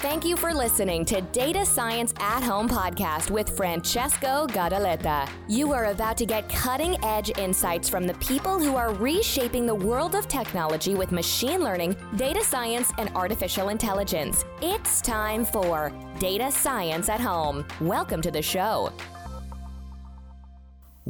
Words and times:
Thank 0.00 0.24
you 0.24 0.34
for 0.34 0.54
listening 0.54 1.04
to 1.04 1.20
Data 1.20 1.66
Science 1.66 2.14
at 2.20 2.42
Home 2.42 2.70
podcast 2.70 3.30
with 3.30 3.54
Francesco 3.54 4.46
Gadaletta. 4.46 5.28
You 5.46 5.72
are 5.72 5.90
about 5.90 6.16
to 6.16 6.24
get 6.24 6.48
cutting 6.48 6.96
edge 7.04 7.30
insights 7.38 7.86
from 7.86 8.06
the 8.06 8.14
people 8.14 8.58
who 8.58 8.76
are 8.76 8.94
reshaping 8.94 9.66
the 9.66 9.74
world 9.74 10.14
of 10.14 10.26
technology 10.26 10.94
with 10.94 11.12
machine 11.12 11.62
learning, 11.62 11.96
data 12.16 12.42
science, 12.42 12.90
and 12.96 13.10
artificial 13.14 13.68
intelligence. 13.68 14.46
It's 14.62 15.02
time 15.02 15.44
for 15.44 15.92
Data 16.18 16.50
Science 16.50 17.10
at 17.10 17.20
Home. 17.20 17.66
Welcome 17.82 18.22
to 18.22 18.30
the 18.30 18.40
show. 18.40 18.90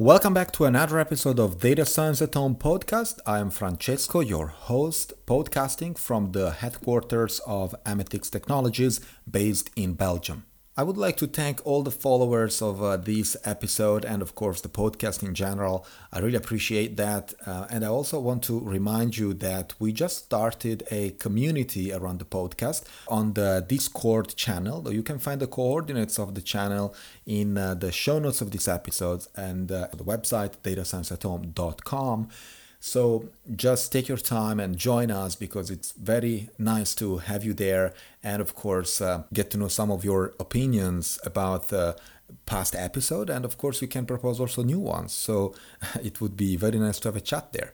Welcome 0.01 0.33
back 0.33 0.51
to 0.53 0.65
another 0.65 0.97
episode 0.97 1.39
of 1.39 1.59
Data 1.59 1.85
Science 1.85 2.23
at 2.23 2.33
Home 2.33 2.55
podcast. 2.55 3.19
I 3.23 3.37
am 3.37 3.51
Francesco, 3.51 4.19
your 4.21 4.47
host, 4.47 5.13
podcasting 5.27 5.95
from 5.95 6.31
the 6.31 6.49
headquarters 6.49 7.39
of 7.45 7.75
Amethix 7.85 8.31
Technologies 8.31 8.99
based 9.29 9.69
in 9.75 9.93
Belgium. 9.93 10.45
I 10.77 10.83
would 10.83 10.95
like 10.95 11.17
to 11.17 11.27
thank 11.27 11.59
all 11.65 11.83
the 11.83 11.91
followers 11.91 12.61
of 12.61 12.81
uh, 12.81 12.95
this 12.95 13.35
episode 13.43 14.05
and, 14.05 14.21
of 14.21 14.35
course, 14.35 14.61
the 14.61 14.69
podcast 14.69 15.21
in 15.21 15.35
general. 15.35 15.85
I 16.13 16.19
really 16.19 16.37
appreciate 16.37 16.95
that. 16.95 17.33
Uh, 17.45 17.67
and 17.69 17.83
I 17.83 17.89
also 17.89 18.21
want 18.21 18.41
to 18.43 18.57
remind 18.57 19.17
you 19.17 19.33
that 19.33 19.73
we 19.79 19.91
just 19.91 20.17
started 20.25 20.83
a 20.89 21.11
community 21.11 21.91
around 21.91 22.19
the 22.19 22.25
podcast 22.25 22.85
on 23.09 23.33
the 23.33 23.65
Discord 23.67 24.33
channel. 24.37 24.93
You 24.93 25.03
can 25.03 25.19
find 25.19 25.41
the 25.41 25.47
coordinates 25.47 26.17
of 26.17 26.35
the 26.35 26.41
channel 26.41 26.95
in 27.25 27.57
uh, 27.57 27.73
the 27.73 27.91
show 27.91 28.19
notes 28.19 28.39
of 28.39 28.51
this 28.51 28.69
episode 28.69 29.27
and 29.35 29.69
uh, 29.69 29.89
the 29.91 30.05
website 30.05 30.53
datascienceathome.com. 30.63 32.29
So 32.83 33.29
just 33.55 33.91
take 33.91 34.07
your 34.07 34.17
time 34.17 34.59
and 34.59 34.75
join 34.75 35.11
us 35.11 35.35
because 35.35 35.69
it's 35.69 35.91
very 35.91 36.49
nice 36.57 36.95
to 36.95 37.19
have 37.19 37.45
you 37.45 37.53
there 37.53 37.93
and, 38.23 38.41
of 38.41 38.55
course, 38.55 38.99
uh, 38.99 39.23
get 39.31 39.51
to 39.51 39.57
know 39.57 39.67
some 39.67 39.91
of 39.91 40.03
your 40.03 40.33
opinions 40.39 41.19
about 41.23 41.67
the 41.67 41.95
past 42.47 42.75
episode. 42.75 43.29
And, 43.29 43.45
of 43.45 43.59
course, 43.59 43.81
we 43.81 43.87
can 43.87 44.07
propose 44.07 44.39
also 44.39 44.63
new 44.63 44.79
ones. 44.79 45.13
So 45.13 45.53
it 46.03 46.19
would 46.21 46.35
be 46.35 46.55
very 46.55 46.79
nice 46.79 46.99
to 47.01 47.09
have 47.09 47.15
a 47.15 47.21
chat 47.21 47.53
there. 47.53 47.71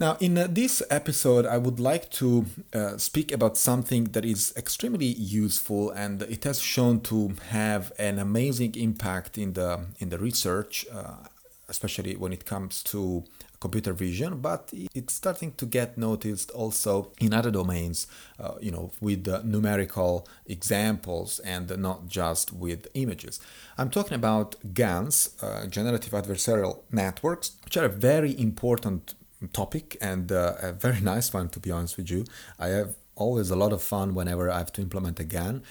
Now, 0.00 0.16
in 0.18 0.38
uh, 0.38 0.46
this 0.48 0.82
episode, 0.90 1.44
I 1.44 1.58
would 1.58 1.78
like 1.78 2.08
to 2.12 2.46
uh, 2.72 2.96
speak 2.96 3.30
about 3.30 3.58
something 3.58 4.04
that 4.12 4.24
is 4.24 4.54
extremely 4.56 5.06
useful 5.06 5.90
and 5.90 6.22
it 6.22 6.44
has 6.44 6.60
shown 6.60 7.00
to 7.02 7.34
have 7.50 7.92
an 7.98 8.18
amazing 8.18 8.76
impact 8.76 9.36
in 9.36 9.54
the 9.54 9.86
in 9.98 10.08
the 10.08 10.18
research, 10.18 10.86
uh, 10.94 11.26
especially 11.68 12.14
when 12.16 12.32
it 12.32 12.46
comes 12.46 12.82
to 12.84 13.24
computer 13.60 13.92
vision, 13.92 14.40
but 14.40 14.70
it's 14.94 15.14
starting 15.14 15.52
to 15.52 15.66
get 15.66 15.98
noticed 15.98 16.50
also 16.52 17.12
in 17.20 17.34
other 17.34 17.50
domains, 17.50 18.06
uh, 18.38 18.52
you 18.60 18.70
know, 18.70 18.92
with 19.00 19.26
uh, 19.28 19.40
numerical 19.44 20.26
examples 20.46 21.38
and 21.40 21.76
not 21.78 22.08
just 22.08 22.52
with 22.52 22.86
images. 22.94 23.40
I'm 23.76 23.90
talking 23.90 24.14
about 24.14 24.56
GANs, 24.74 25.30
uh, 25.42 25.66
generative 25.66 26.12
adversarial 26.12 26.80
networks, 26.92 27.52
which 27.64 27.76
are 27.76 27.84
a 27.84 27.88
very 27.88 28.38
important 28.38 29.14
topic 29.52 29.96
and 30.00 30.30
uh, 30.32 30.54
a 30.60 30.72
very 30.72 31.00
nice 31.14 31.32
one, 31.32 31.48
to 31.50 31.60
be 31.60 31.70
honest 31.70 31.96
with 31.96 32.10
you. 32.10 32.24
I 32.58 32.68
have 32.68 32.94
always 33.14 33.50
a 33.50 33.56
lot 33.56 33.72
of 33.72 33.82
fun 33.82 34.14
whenever 34.14 34.48
I 34.50 34.58
have 34.58 34.72
to 34.72 34.80
implement 34.80 35.18
a 35.18 35.24
GAN 35.24 35.62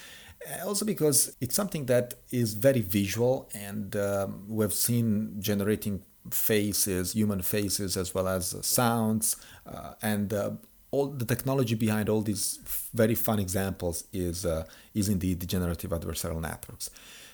also 0.65 0.85
because 0.85 1.35
it's 1.41 1.55
something 1.55 1.85
that 1.87 2.15
is 2.31 2.53
very 2.53 2.81
visual 2.81 3.49
and 3.53 3.95
um, 3.95 4.45
we've 4.47 4.73
seen 4.73 5.35
generating 5.39 6.03
faces, 6.31 7.13
human 7.13 7.41
faces, 7.41 7.97
as 7.97 8.13
well 8.13 8.27
as 8.27 8.55
sounds, 8.65 9.35
uh, 9.65 9.93
and 10.01 10.33
uh, 10.33 10.51
all 10.91 11.07
the 11.07 11.25
technology 11.25 11.75
behind 11.75 12.09
all 12.09 12.21
these 12.21 12.59
very 12.93 13.15
fun 13.15 13.39
examples 13.39 14.05
is 14.13 14.45
uh, 14.45 14.63
is 14.93 15.09
indeed 15.09 15.39
the 15.39 15.45
generative 15.45 15.91
adversarial 15.91 16.41
networks. 16.41 16.89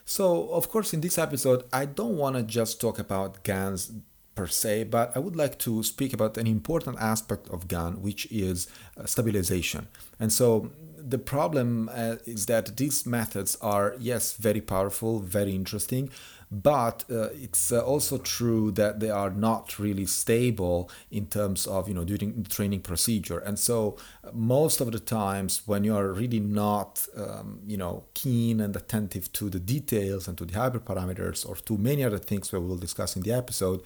So, 0.05 0.49
of 0.49 0.69
course, 0.69 0.93
in 0.93 1.01
this 1.01 1.17
episode, 1.17 1.63
I 1.71 1.85
don't 1.85 2.17
want 2.17 2.35
to 2.35 2.43
just 2.43 2.81
talk 2.81 2.99
about 2.99 3.43
GANs 3.43 3.91
per 4.35 4.47
se, 4.47 4.85
but 4.85 5.15
I 5.15 5.19
would 5.19 5.35
like 5.35 5.59
to 5.59 5.83
speak 5.83 6.11
about 6.13 6.37
an 6.37 6.47
important 6.47 6.97
aspect 6.99 7.47
of 7.49 7.67
GAN, 7.67 8.01
which 8.01 8.25
is 8.31 8.67
uh, 8.97 9.05
stabilization. 9.05 9.87
And 10.19 10.33
so, 10.33 10.71
the 10.97 11.17
problem 11.17 11.89
uh, 11.93 12.15
is 12.25 12.45
that 12.47 12.77
these 12.77 13.05
methods 13.05 13.57
are, 13.61 13.95
yes, 13.99 14.33
very 14.33 14.61
powerful, 14.61 15.19
very 15.19 15.53
interesting, 15.53 16.09
but 16.53 17.03
uh, 17.09 17.29
it's 17.33 17.71
uh, 17.71 17.81
also 17.81 18.19
true 18.19 18.71
that 18.71 18.99
they 18.99 19.09
are 19.09 19.31
not 19.31 19.79
really 19.79 20.05
stable 20.05 20.89
in 21.09 21.25
terms 21.25 21.65
of 21.65 21.87
you 21.87 21.95
know 21.95 22.03
during 22.03 22.43
the 22.43 22.49
training 22.49 22.81
procedure. 22.81 23.39
And 23.39 23.57
so 23.57 23.97
uh, 24.23 24.29
most 24.33 24.79
of 24.79 24.91
the 24.91 24.99
times 24.99 25.63
when 25.65 25.83
you 25.83 25.95
are 25.95 26.11
really 26.13 26.39
not 26.39 27.07
um, 27.17 27.61
you 27.65 27.77
know 27.77 28.03
keen 28.13 28.59
and 28.59 28.75
attentive 28.75 29.33
to 29.33 29.49
the 29.49 29.59
details 29.59 30.27
and 30.27 30.37
to 30.37 30.45
the 30.45 30.53
hyperparameters 30.53 31.47
or 31.47 31.55
to 31.55 31.77
many 31.77 32.03
other 32.03 32.19
things 32.19 32.51
we 32.51 32.59
will 32.59 32.77
discuss 32.77 33.15
in 33.15 33.23
the 33.23 33.31
episode 33.31 33.81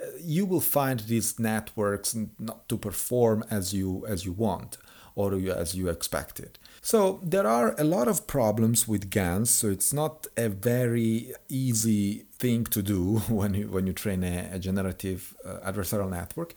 uh, 0.00 0.06
you 0.20 0.46
will 0.46 0.60
find 0.60 1.00
these 1.00 1.38
networks 1.38 2.16
not 2.38 2.68
to 2.68 2.76
perform 2.76 3.44
as 3.50 3.74
you 3.74 4.06
as 4.06 4.24
you 4.24 4.32
want 4.32 4.78
or 5.14 5.34
as 5.34 5.74
you 5.74 5.88
expected 5.88 6.58
so 6.84 7.18
there 7.22 7.46
are 7.46 7.74
a 7.78 7.82
lot 7.82 8.08
of 8.08 8.26
problems 8.26 8.86
with 8.86 9.08
GANs, 9.08 9.48
so 9.48 9.70
it's 9.70 9.94
not 9.94 10.26
a 10.36 10.50
very 10.50 11.32
easy 11.48 12.26
thing 12.34 12.64
to 12.64 12.82
do 12.82 13.20
when 13.30 13.54
you 13.54 13.68
when 13.68 13.86
you 13.86 13.94
train 13.94 14.22
a, 14.22 14.50
a 14.52 14.58
generative 14.58 15.34
uh, 15.46 15.70
adversarial 15.70 16.10
network. 16.10 16.54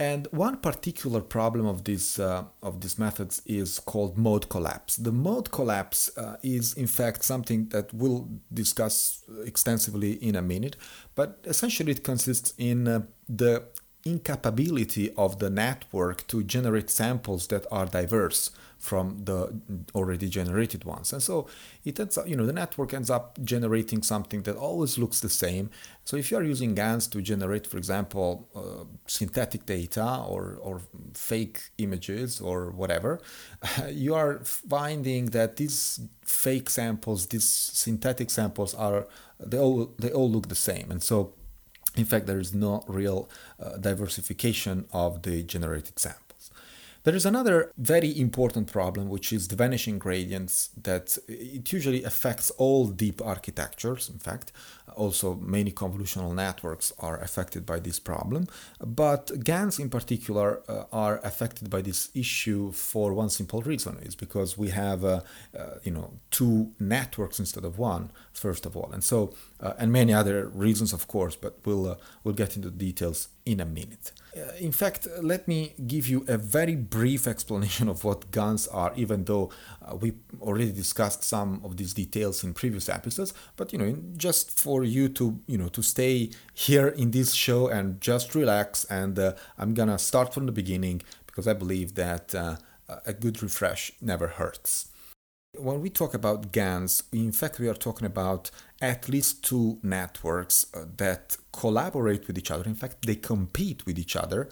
And 0.00 0.26
one 0.32 0.56
particular 0.56 1.20
problem 1.20 1.64
of 1.64 1.84
this 1.84 2.18
uh, 2.18 2.46
of 2.60 2.80
these 2.80 2.98
methods 2.98 3.40
is 3.46 3.78
called 3.78 4.18
mode 4.18 4.48
collapse. 4.48 4.96
The 4.96 5.12
mode 5.12 5.52
collapse 5.52 6.10
uh, 6.18 6.38
is 6.42 6.74
in 6.74 6.88
fact 6.88 7.24
something 7.24 7.68
that 7.68 7.94
we'll 7.94 8.28
discuss 8.52 9.22
extensively 9.44 10.14
in 10.14 10.34
a 10.34 10.42
minute, 10.42 10.74
but 11.14 11.38
essentially 11.44 11.92
it 11.92 12.02
consists 12.02 12.52
in 12.58 12.88
uh, 12.88 13.02
the 13.28 13.62
incapability 14.06 15.12
of 15.16 15.38
the 15.38 15.50
network 15.50 16.26
to 16.28 16.42
generate 16.44 16.88
samples 16.88 17.48
that 17.48 17.66
are 17.70 17.86
diverse 17.86 18.50
from 18.78 19.24
the 19.24 19.52
already 19.94 20.28
generated 20.28 20.84
ones. 20.84 21.12
And 21.12 21.22
so 21.22 21.48
it 21.84 21.98
ends 21.98 22.16
up, 22.18 22.28
you 22.28 22.36
know, 22.36 22.46
the 22.46 22.52
network 22.52 22.94
ends 22.94 23.10
up 23.10 23.38
generating 23.42 24.02
something 24.02 24.42
that 24.42 24.56
always 24.56 24.96
looks 24.98 25.20
the 25.20 25.28
same. 25.28 25.70
So 26.04 26.16
if 26.16 26.30
you 26.30 26.36
are 26.36 26.44
using 26.44 26.74
GANs 26.74 27.08
to 27.08 27.22
generate, 27.22 27.66
for 27.66 27.78
example, 27.78 28.48
uh, 28.54 28.84
synthetic 29.06 29.66
data 29.66 30.24
or, 30.28 30.58
or 30.60 30.82
fake 31.14 31.70
images 31.78 32.40
or 32.40 32.70
whatever, 32.70 33.20
you 33.90 34.14
are 34.14 34.38
finding 34.44 35.26
that 35.26 35.56
these 35.56 36.00
fake 36.22 36.70
samples, 36.70 37.26
these 37.28 37.48
synthetic 37.48 38.30
samples 38.30 38.74
are, 38.74 39.06
they 39.40 39.58
all, 39.58 39.94
they 39.98 40.12
all 40.12 40.30
look 40.30 40.48
the 40.48 40.54
same. 40.54 40.90
And 40.90 41.02
so 41.02 41.34
in 41.96 42.04
fact, 42.04 42.26
there 42.26 42.38
is 42.38 42.54
no 42.54 42.84
real 42.86 43.28
uh, 43.60 43.76
diversification 43.78 44.86
of 44.92 45.22
the 45.22 45.42
generated 45.42 45.98
sample. 45.98 46.25
There 47.06 47.14
is 47.14 47.24
another 47.24 47.70
very 47.78 48.18
important 48.18 48.66
problem, 48.72 49.08
which 49.08 49.32
is 49.32 49.46
the 49.46 49.54
vanishing 49.54 49.96
gradients 49.96 50.70
that 50.82 51.16
it 51.28 51.72
usually 51.72 52.02
affects 52.02 52.50
all 52.58 52.88
deep 52.88 53.24
architectures. 53.24 54.08
In 54.08 54.18
fact, 54.18 54.50
also 54.96 55.36
many 55.36 55.70
convolutional 55.70 56.34
networks 56.34 56.92
are 56.98 57.20
affected 57.20 57.64
by 57.64 57.78
this 57.78 58.00
problem. 58.00 58.48
But 58.84 59.44
GANs 59.44 59.78
in 59.78 59.88
particular 59.88 60.62
uh, 60.68 60.86
are 60.90 61.20
affected 61.22 61.70
by 61.70 61.80
this 61.80 62.10
issue 62.12 62.72
for 62.72 63.14
one 63.14 63.30
simple 63.30 63.62
reason 63.62 63.98
is 64.02 64.16
because 64.16 64.58
we 64.58 64.70
have, 64.70 65.04
uh, 65.04 65.20
uh, 65.56 65.78
you 65.84 65.92
know, 65.92 66.14
two 66.32 66.72
networks 66.80 67.38
instead 67.38 67.64
of 67.64 67.78
one, 67.78 68.10
first 68.32 68.66
of 68.66 68.76
all. 68.76 68.90
And 68.92 69.04
so, 69.04 69.32
uh, 69.60 69.74
and 69.78 69.92
many 69.92 70.12
other 70.12 70.48
reasons, 70.48 70.92
of 70.92 71.06
course, 71.06 71.36
but 71.36 71.56
we'll, 71.64 71.88
uh, 71.88 71.96
we'll 72.24 72.34
get 72.34 72.56
into 72.56 72.72
details 72.72 73.28
in 73.46 73.60
a 73.60 73.64
minute. 73.64 74.12
Uh, 74.36 74.40
in 74.58 74.72
fact, 74.72 75.06
let 75.22 75.48
me 75.48 75.72
give 75.86 76.08
you 76.08 76.24
a 76.28 76.36
very 76.36 76.74
brief 76.74 77.26
explanation 77.26 77.88
of 77.88 78.04
what 78.04 78.30
GANs 78.32 78.66
are, 78.68 78.92
even 78.96 79.24
though 79.24 79.50
uh, 79.80 79.96
we 79.96 80.12
already 80.42 80.72
discussed 80.72 81.24
some 81.24 81.60
of 81.64 81.76
these 81.76 81.94
details 81.94 82.44
in 82.44 82.52
previous 82.52 82.88
episodes. 82.88 83.32
But 83.56 83.72
you 83.72 83.78
know, 83.78 83.96
just 84.16 84.58
for 84.58 84.84
you 84.84 85.08
to 85.10 85.38
you 85.46 85.56
know 85.56 85.68
to 85.68 85.82
stay 85.82 86.30
here 86.52 86.88
in 86.88 87.12
this 87.12 87.32
show 87.32 87.68
and 87.68 88.00
just 88.00 88.34
relax, 88.34 88.84
and 88.84 89.18
uh, 89.18 89.34
I'm 89.56 89.72
gonna 89.72 89.98
start 89.98 90.34
from 90.34 90.44
the 90.46 90.52
beginning 90.52 91.02
because 91.26 91.46
I 91.46 91.54
believe 91.54 91.94
that 91.94 92.34
uh, 92.34 92.56
a 93.06 93.14
good 93.14 93.42
refresh 93.42 93.92
never 94.00 94.26
hurts. 94.28 94.88
When 95.58 95.80
we 95.80 95.90
talk 95.90 96.14
about 96.14 96.52
GANs, 96.52 97.02
in 97.12 97.32
fact, 97.32 97.58
we 97.58 97.68
are 97.68 97.74
talking 97.74 98.06
about 98.06 98.50
at 98.80 99.08
least 99.08 99.44
two 99.44 99.78
networks 99.82 100.66
uh, 100.74 100.84
that 100.96 101.36
collaborate 101.52 102.26
with 102.26 102.38
each 102.38 102.50
other. 102.50 102.64
In 102.64 102.74
fact, 102.74 103.06
they 103.06 103.16
compete 103.16 103.86
with 103.86 103.98
each 103.98 104.16
other 104.16 104.48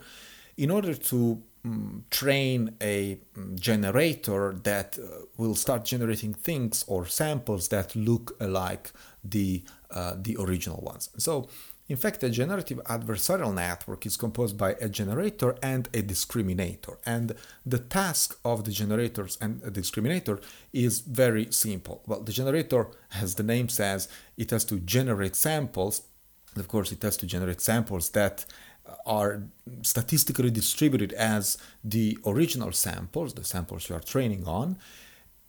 in 0.57 0.71
order 0.71 0.93
to 0.93 1.41
um, 1.65 2.05
train 2.11 2.75
a 2.81 3.19
um, 3.37 3.55
generator 3.59 4.55
that 4.63 4.97
uh, 4.99 5.25
will 5.37 5.55
start 5.55 5.83
generating 5.83 6.33
things 6.33 6.83
or 6.87 7.05
samples 7.05 7.67
that 7.69 7.95
look 7.95 8.35
like 8.39 8.91
the 9.23 9.63
uh, 9.91 10.15
the 10.17 10.37
original 10.39 10.81
ones. 10.81 11.09
So 11.17 11.47
In 11.87 11.97
fact, 11.97 12.23
a 12.23 12.29
generative 12.29 12.83
adversarial 12.85 13.53
network 13.53 14.07
is 14.07 14.17
composed 14.17 14.57
by 14.57 14.71
a 14.81 14.89
generator 14.89 15.55
and 15.61 15.87
a 15.87 16.01
discriminator. 16.01 16.97
And 17.05 17.35
the 17.63 17.77
task 17.77 18.39
of 18.43 18.63
the 18.65 18.71
generators 18.71 19.37
and 19.39 19.61
a 19.63 19.69
discriminator 19.69 20.41
is 20.73 21.01
very 21.01 21.51
simple. 21.51 22.01
Well, 22.07 22.21
the 22.21 22.31
generator, 22.31 22.87
as 23.13 23.35
the 23.35 23.43
name 23.43 23.69
says, 23.69 24.07
it 24.35 24.49
has 24.49 24.65
to 24.65 24.79
generate 24.79 25.35
samples. 25.35 26.01
Of 26.55 26.67
course, 26.67 26.91
it 26.91 27.03
has 27.03 27.17
to 27.17 27.27
generate 27.27 27.61
samples 27.61 28.09
that 28.11 28.45
are 29.05 29.43
statistically 29.83 30.49
distributed 30.49 31.13
as 31.13 31.57
the 31.83 32.17
original 32.25 32.71
samples, 32.71 33.33
the 33.33 33.43
samples 33.43 33.89
you 33.89 33.95
are 33.95 33.99
training 33.99 34.45
on. 34.47 34.77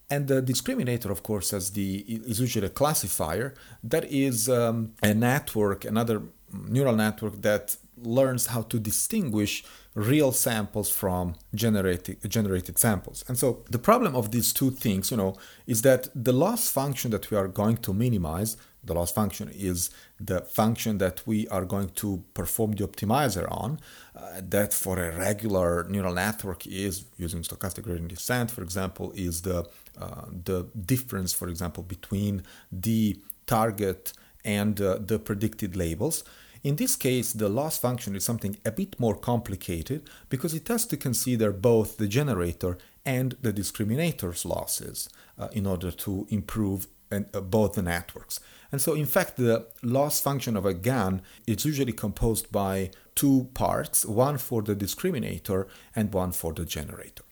And 0.09 0.27
the 0.27 0.41
discriminator, 0.41 1.09
of 1.09 1.21
course, 1.23 1.51
as 1.51 1.71
the 1.71 2.05
is 2.07 2.39
usually 2.39 2.67
a 2.67 2.69
classifier 2.69 3.53
that 3.83 4.05
is 4.05 4.47
um, 4.47 4.93
a 5.03 5.13
network, 5.13 5.83
another 5.83 6.21
neural 6.53 6.95
network 6.95 7.41
that 7.41 7.75
learns 8.01 8.47
how 8.47 8.61
to 8.61 8.79
distinguish 8.79 9.65
real 9.95 10.31
samples 10.31 10.89
from 10.89 11.35
generated 11.53 12.17
generated 12.29 12.77
samples. 12.77 13.25
And 13.27 13.37
so 13.37 13.63
the 13.69 13.79
problem 13.79 14.15
of 14.15 14.31
these 14.31 14.53
two 14.53 14.71
things, 14.71 15.11
you 15.11 15.17
know, 15.17 15.35
is 15.65 15.81
that 15.81 16.07
the 16.15 16.31
loss 16.33 16.69
function 16.69 17.11
that 17.11 17.29
we 17.29 17.37
are 17.37 17.47
going 17.47 17.77
to 17.77 17.93
minimize 17.93 18.55
the 18.87 18.93
loss 18.93 19.11
function 19.11 19.49
is 19.53 19.89
the 20.19 20.41
function 20.41 20.97
that 20.97 21.21
we 21.27 21.47
are 21.49 21.65
going 21.65 21.89
to 21.89 22.23
perform 22.33 22.71
the 22.71 22.87
optimizer 22.87 23.45
on. 23.51 23.79
Uh, 24.15 24.41
that 24.41 24.73
for 24.73 24.97
a 24.97 25.15
regular 25.15 25.83
neural 25.89 26.13
network 26.13 26.65
is 26.65 27.05
using 27.17 27.41
stochastic 27.43 27.83
gradient 27.83 28.09
descent, 28.09 28.49
for 28.49 28.63
example, 28.63 29.11
is 29.15 29.43
the 29.43 29.59
uh, 29.99 30.25
the 30.45 30.67
difference, 30.85 31.33
for 31.33 31.47
example, 31.49 31.83
between 31.83 32.43
the 32.71 33.19
target 33.45 34.13
and 34.43 34.81
uh, 34.81 34.97
the 34.99 35.19
predicted 35.19 35.75
labels. 35.75 36.23
In 36.63 36.75
this 36.75 36.95
case, 36.95 37.33
the 37.33 37.49
loss 37.49 37.77
function 37.77 38.15
is 38.15 38.23
something 38.23 38.57
a 38.65 38.71
bit 38.71 38.99
more 38.99 39.15
complicated 39.15 40.09
because 40.29 40.53
it 40.53 40.67
has 40.67 40.85
to 40.87 40.97
consider 40.97 41.51
both 41.51 41.97
the 41.97 42.07
generator 42.07 42.77
and 43.05 43.37
the 43.41 43.53
discriminator's 43.53 44.43
losses 44.45 45.09
uh, 45.39 45.47
in 45.53 45.65
order 45.65 45.91
to 45.91 46.27
improve 46.29 46.87
and, 47.11 47.25
uh, 47.33 47.41
both 47.41 47.73
the 47.73 47.81
networks. 47.81 48.39
And 48.71 48.81
so, 48.81 48.93
in 48.93 49.05
fact, 49.05 49.37
the 49.37 49.67
loss 49.81 50.19
function 50.21 50.57
of 50.57 50.65
a 50.65 50.73
GAN 50.73 51.21
is 51.45 51.65
usually 51.65 51.93
composed 51.93 52.51
by 52.51 52.91
two 53.15 53.49
parts, 53.53 54.05
one 54.05 54.37
for 54.37 54.61
the 54.61 54.75
discriminator 54.75 55.67
and 55.95 56.13
one 56.13 56.31
for 56.31 56.53
the 56.53 56.65
generator. 56.65 57.23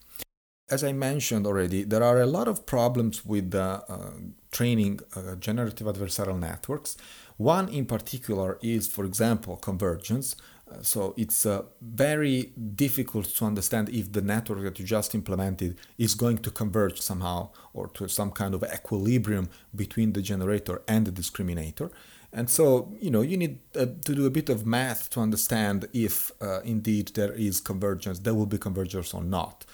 As 0.69 0.83
I 0.83 0.93
mentioned 0.93 1.45
already, 1.45 1.83
there 1.83 2.01
are 2.01 2.19
a 2.21 2.25
lot 2.25 2.47
of 2.47 2.65
problems 2.65 3.23
with 3.23 3.53
uh, 3.53 3.81
training 4.51 5.01
uh, 5.15 5.35
generative 5.35 5.85
adversarial 5.85 6.39
networks. 6.39 6.97
One 7.37 7.69
in 7.69 7.85
particular 7.85 8.57
is, 8.63 8.87
for 8.87 9.05
example, 9.05 9.57
convergence. 9.57 10.35
So 10.81 11.13
it's 11.15 11.45
uh, 11.45 11.63
very 11.79 12.51
difficult 12.75 13.25
to 13.25 13.45
understand 13.45 13.89
if 13.89 14.11
the 14.11 14.21
network 14.21 14.63
that 14.63 14.79
you 14.79 14.85
just 14.85 15.13
implemented 15.13 15.77
is 15.97 16.15
going 16.15 16.39
to 16.39 16.51
converge 16.51 16.99
somehow 16.99 17.49
or 17.73 17.87
to 17.89 18.07
some 18.07 18.31
kind 18.31 18.53
of 18.55 18.63
equilibrium 18.63 19.49
between 19.75 20.13
the 20.13 20.21
generator 20.21 20.81
and 20.87 21.05
the 21.05 21.11
discriminator. 21.11 21.91
And 22.33 22.49
so, 22.49 22.91
you 22.99 23.11
know, 23.11 23.21
you 23.21 23.37
need 23.37 23.59
uh, 23.75 23.85
to 24.05 24.15
do 24.15 24.25
a 24.25 24.29
bit 24.29 24.49
of 24.49 24.65
math 24.65 25.09
to 25.11 25.21
understand 25.21 25.87
if 25.93 26.31
uh, 26.41 26.61
indeed 26.61 27.11
there 27.13 27.31
is 27.31 27.61
convergence, 27.61 28.19
there 28.19 28.33
will 28.33 28.45
be 28.45 28.57
convergence 28.57 29.13
or 29.13 29.23
not. 29.23 29.65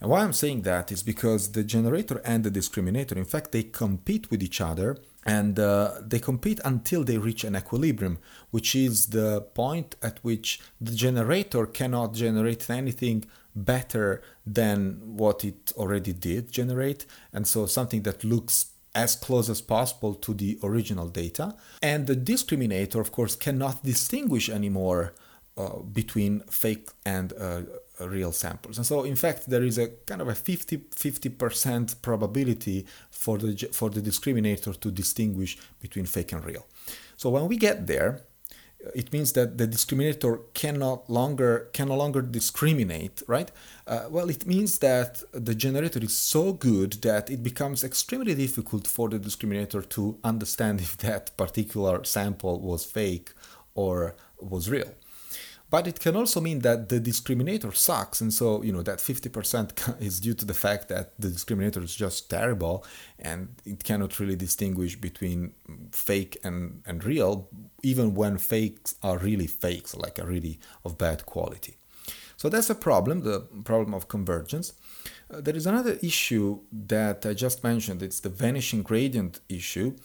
And 0.00 0.10
why 0.10 0.22
I'm 0.22 0.32
saying 0.32 0.62
that 0.62 0.90
is 0.90 1.02
because 1.02 1.52
the 1.52 1.64
generator 1.64 2.20
and 2.24 2.42
the 2.42 2.50
discriminator, 2.50 3.16
in 3.16 3.24
fact, 3.24 3.52
they 3.52 3.64
compete 3.64 4.30
with 4.30 4.42
each 4.42 4.60
other 4.60 4.96
and 5.24 5.58
uh, 5.58 5.94
they 6.00 6.18
compete 6.18 6.60
until 6.64 7.04
they 7.04 7.18
reach 7.18 7.44
an 7.44 7.56
equilibrium, 7.56 8.18
which 8.50 8.74
is 8.74 9.08
the 9.08 9.42
point 9.54 9.96
at 10.02 10.18
which 10.22 10.60
the 10.80 10.92
generator 10.92 11.66
cannot 11.66 12.14
generate 12.14 12.70
anything 12.70 13.24
better 13.54 14.22
than 14.46 15.00
what 15.16 15.44
it 15.44 15.72
already 15.76 16.12
did 16.12 16.50
generate. 16.52 17.04
And 17.32 17.46
so 17.46 17.66
something 17.66 18.02
that 18.02 18.24
looks 18.24 18.70
as 18.94 19.16
close 19.16 19.48
as 19.48 19.60
possible 19.60 20.14
to 20.14 20.34
the 20.34 20.58
original 20.62 21.08
data. 21.08 21.54
And 21.82 22.06
the 22.06 22.16
discriminator, 22.16 23.00
of 23.00 23.12
course, 23.12 23.36
cannot 23.36 23.84
distinguish 23.84 24.48
anymore 24.48 25.14
uh, 25.56 25.80
between 25.80 26.40
fake 26.50 26.88
and 27.04 27.32
uh, 27.32 27.62
real 28.00 28.32
samples. 28.32 28.78
And 28.78 28.86
so, 28.86 29.04
in 29.04 29.16
fact, 29.16 29.48
there 29.48 29.62
is 29.62 29.78
a 29.78 29.88
kind 29.88 30.20
of 30.20 30.28
a 30.28 30.34
50 30.34 30.78
50% 30.78 32.02
probability 32.02 32.86
for 33.10 33.38
the, 33.38 33.68
for 33.72 33.90
the 33.90 34.00
discriminator 34.00 34.78
to 34.80 34.90
distinguish 34.90 35.58
between 35.80 36.06
fake 36.06 36.32
and 36.32 36.44
real. 36.44 36.66
So, 37.16 37.30
when 37.30 37.48
we 37.48 37.56
get 37.56 37.86
there, 37.86 38.22
it 38.94 39.12
means 39.12 39.32
that 39.32 39.58
the 39.58 39.66
discriminator 39.66 40.40
cannot 40.54 41.10
longer 41.10 41.68
can 41.72 41.88
no 41.88 41.96
longer 41.96 42.22
discriminate 42.22 43.22
right 43.26 43.50
uh, 43.88 44.06
well 44.08 44.30
it 44.30 44.46
means 44.46 44.78
that 44.78 45.22
the 45.32 45.54
generator 45.54 45.98
is 45.98 46.16
so 46.16 46.52
good 46.52 46.92
that 47.02 47.28
it 47.28 47.42
becomes 47.42 47.82
extremely 47.82 48.34
difficult 48.34 48.86
for 48.86 49.08
the 49.08 49.18
discriminator 49.18 49.86
to 49.88 50.16
understand 50.22 50.80
if 50.86 50.96
that 50.98 51.36
particular 51.36 52.04
sample 52.04 52.60
was 52.60 52.84
fake 52.84 53.32
or 53.74 54.14
was 54.40 54.70
real 54.70 54.92
but 55.70 55.86
it 55.86 56.00
can 56.00 56.16
also 56.16 56.40
mean 56.40 56.60
that 56.60 56.88
the 56.88 57.00
discriminator 57.00 57.74
sucks, 57.74 58.20
and 58.20 58.32
so 58.32 58.62
you 58.62 58.72
know 58.72 58.82
that 58.82 58.98
50% 58.98 60.00
is 60.00 60.20
due 60.20 60.34
to 60.34 60.44
the 60.44 60.54
fact 60.54 60.88
that 60.88 61.12
the 61.18 61.28
discriminator 61.28 61.82
is 61.82 61.94
just 61.94 62.30
terrible, 62.30 62.84
and 63.18 63.48
it 63.64 63.84
cannot 63.84 64.18
really 64.18 64.36
distinguish 64.36 64.96
between 64.96 65.52
fake 65.92 66.38
and, 66.42 66.82
and 66.86 67.04
real, 67.04 67.48
even 67.82 68.14
when 68.14 68.38
fakes 68.38 68.94
are 69.02 69.18
really 69.18 69.46
fakes, 69.46 69.94
like 69.94 70.18
are 70.18 70.26
really 70.26 70.58
of 70.84 70.96
bad 70.96 71.26
quality. 71.26 71.76
So 72.38 72.48
that's 72.48 72.70
a 72.70 72.74
problem, 72.74 73.22
the 73.22 73.40
problem 73.64 73.92
of 73.94 74.08
convergence. 74.08 74.72
Uh, 75.28 75.40
there 75.40 75.56
is 75.56 75.66
another 75.66 75.98
issue 76.02 76.60
that 76.72 77.26
I 77.26 77.34
just 77.34 77.62
mentioned. 77.64 78.02
It's 78.02 78.20
the 78.20 78.28
vanishing 78.28 78.82
gradient 78.82 79.40
issue. 79.48 79.96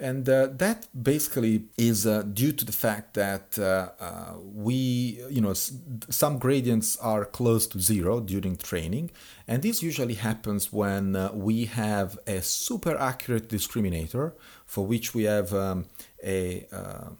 And 0.00 0.28
uh, 0.28 0.48
that 0.54 0.88
basically 1.00 1.64
is 1.76 2.06
uh, 2.06 2.22
due 2.22 2.52
to 2.52 2.64
the 2.64 2.72
fact 2.72 3.14
that 3.14 3.58
uh, 3.58 3.90
uh 4.00 4.34
we, 4.42 5.20
you 5.30 5.40
know, 5.40 5.52
some 5.52 6.38
gradients 6.38 6.96
are 6.96 7.24
close 7.24 7.66
to 7.68 7.78
zero 7.80 8.20
during 8.20 8.56
training. 8.56 9.10
And 9.46 9.62
this 9.62 9.82
usually 9.82 10.14
happens 10.14 10.72
when 10.72 11.14
uh, 11.14 11.30
we 11.34 11.66
have 11.66 12.18
a 12.26 12.40
super 12.42 12.96
accurate 12.96 13.48
discriminator 13.48 14.32
for 14.66 14.86
which 14.86 15.14
we 15.14 15.24
have 15.24 15.52
um, 15.52 15.84
a, 16.24 16.66
uh, 16.72 17.10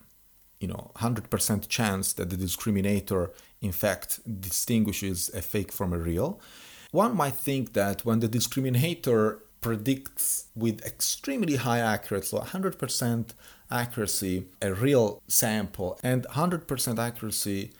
you 0.58 0.68
know, 0.68 0.90
100% 0.96 1.68
chance 1.68 2.14
that 2.14 2.30
the 2.30 2.36
discriminator 2.36 3.30
in 3.60 3.72
fact 3.72 4.20
distinguishes 4.40 5.30
a 5.34 5.42
fake 5.42 5.72
from 5.72 5.92
a 5.92 5.98
real. 5.98 6.40
One 6.90 7.16
might 7.16 7.34
think 7.34 7.72
that 7.72 8.04
when 8.04 8.20
the 8.20 8.28
discriminator 8.28 9.40
predicts 9.62 10.48
with 10.54 10.84
extremely 10.84 11.56
high 11.56 11.78
accuracy, 11.78 12.28
so 12.28 12.38
100% 12.40 13.30
accuracy, 13.70 14.44
a 14.60 14.74
real 14.74 15.22
sample, 15.26 15.98
and 16.02 16.26
100% 16.26 16.98
accuracy, 16.98 17.70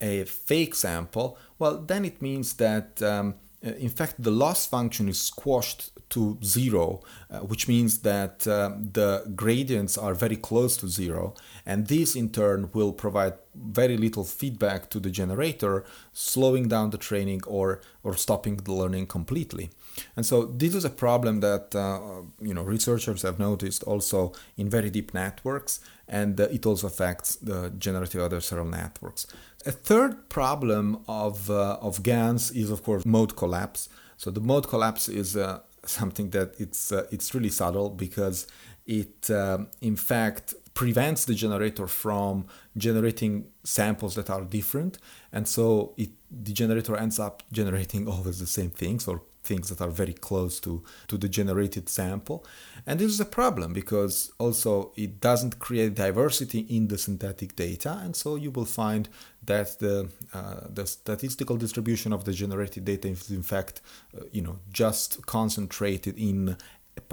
a 0.00 0.24
fake 0.24 0.74
sample, 0.74 1.36
well, 1.58 1.76
then 1.76 2.04
it 2.04 2.22
means 2.22 2.54
that 2.54 3.02
um, 3.02 3.34
in 3.62 3.88
fact 3.88 4.14
the 4.18 4.30
loss 4.30 4.66
function 4.66 5.08
is 5.08 5.20
squashed 5.20 5.90
to 6.10 6.36
zero, 6.44 7.00
uh, 7.30 7.38
which 7.38 7.68
means 7.68 7.98
that 8.00 8.46
um, 8.46 8.90
the 8.92 9.24
gradients 9.34 9.96
are 9.96 10.14
very 10.14 10.36
close 10.36 10.76
to 10.76 10.86
zero. 10.86 11.34
And 11.64 11.86
this 11.86 12.14
in 12.14 12.28
turn 12.30 12.68
will 12.74 12.92
provide 12.92 13.34
very 13.54 13.96
little 13.96 14.24
feedback 14.24 14.90
to 14.90 15.00
the 15.00 15.10
generator, 15.10 15.84
slowing 16.12 16.68
down 16.68 16.90
the 16.90 16.98
training 16.98 17.42
or, 17.46 17.80
or 18.04 18.16
stopping 18.16 18.56
the 18.56 18.72
learning 18.72 19.06
completely. 19.06 19.70
And 20.16 20.26
so 20.26 20.46
this 20.46 20.74
is 20.74 20.84
a 20.84 20.90
problem 20.90 21.40
that 21.40 21.74
uh, 21.74 22.22
you 22.40 22.54
know 22.54 22.62
researchers 22.62 23.22
have 23.22 23.38
noticed 23.38 23.82
also 23.84 24.32
in 24.56 24.68
very 24.68 24.90
deep 24.90 25.14
networks, 25.14 25.80
and 26.08 26.40
uh, 26.40 26.44
it 26.44 26.66
also 26.66 26.86
affects 26.86 27.36
the 27.36 27.70
generative 27.78 28.20
adversarial 28.20 28.68
networks. 28.68 29.26
A 29.66 29.72
third 29.72 30.28
problem 30.28 30.98
of 31.06 31.50
uh, 31.50 31.78
of 31.80 32.02
GANs 32.02 32.50
is 32.50 32.70
of 32.70 32.82
course 32.82 33.04
mode 33.04 33.36
collapse. 33.36 33.88
So 34.16 34.30
the 34.30 34.40
mode 34.40 34.68
collapse 34.68 35.08
is 35.08 35.36
uh, 35.36 35.60
something 35.84 36.30
that 36.30 36.54
it's 36.58 36.92
uh, 36.92 37.06
it's 37.10 37.34
really 37.34 37.50
subtle 37.50 37.90
because 37.90 38.46
it 38.86 39.30
um, 39.30 39.68
in 39.80 39.96
fact 39.96 40.54
prevents 40.74 41.24
the 41.24 41.34
generator 41.34 41.86
from 41.86 42.46
generating 42.76 43.46
samples 43.64 44.14
that 44.14 44.30
are 44.30 44.42
different 44.42 44.98
and 45.32 45.46
so 45.46 45.94
it 45.96 46.10
the 46.30 46.52
generator 46.52 46.96
ends 46.96 47.18
up 47.18 47.42
generating 47.52 48.08
always 48.12 48.38
the 48.38 48.46
same 48.46 48.70
things 48.70 49.06
or 49.06 49.22
things 49.42 49.68
that 49.68 49.80
are 49.80 49.90
very 49.90 50.12
close 50.12 50.60
to, 50.60 50.82
to 51.08 51.18
the 51.18 51.28
generated 51.28 51.88
sample. 51.88 52.44
And 52.86 52.98
this 52.98 53.10
is 53.10 53.20
a 53.20 53.24
problem 53.24 53.72
because 53.72 54.32
also 54.38 54.92
it 54.96 55.20
doesn't 55.20 55.58
create 55.58 55.94
diversity 55.94 56.60
in 56.60 56.88
the 56.88 56.98
synthetic 56.98 57.56
data. 57.56 58.00
And 58.02 58.14
so 58.14 58.36
you 58.36 58.50
will 58.50 58.64
find 58.64 59.08
that 59.44 59.78
the, 59.78 60.08
uh, 60.32 60.68
the 60.70 60.86
statistical 60.86 61.56
distribution 61.56 62.12
of 62.12 62.24
the 62.24 62.32
generated 62.32 62.84
data 62.84 63.08
is 63.08 63.30
in 63.30 63.42
fact, 63.42 63.80
uh, 64.16 64.24
you 64.30 64.42
know, 64.42 64.58
just 64.72 65.26
concentrated 65.26 66.16
in 66.16 66.56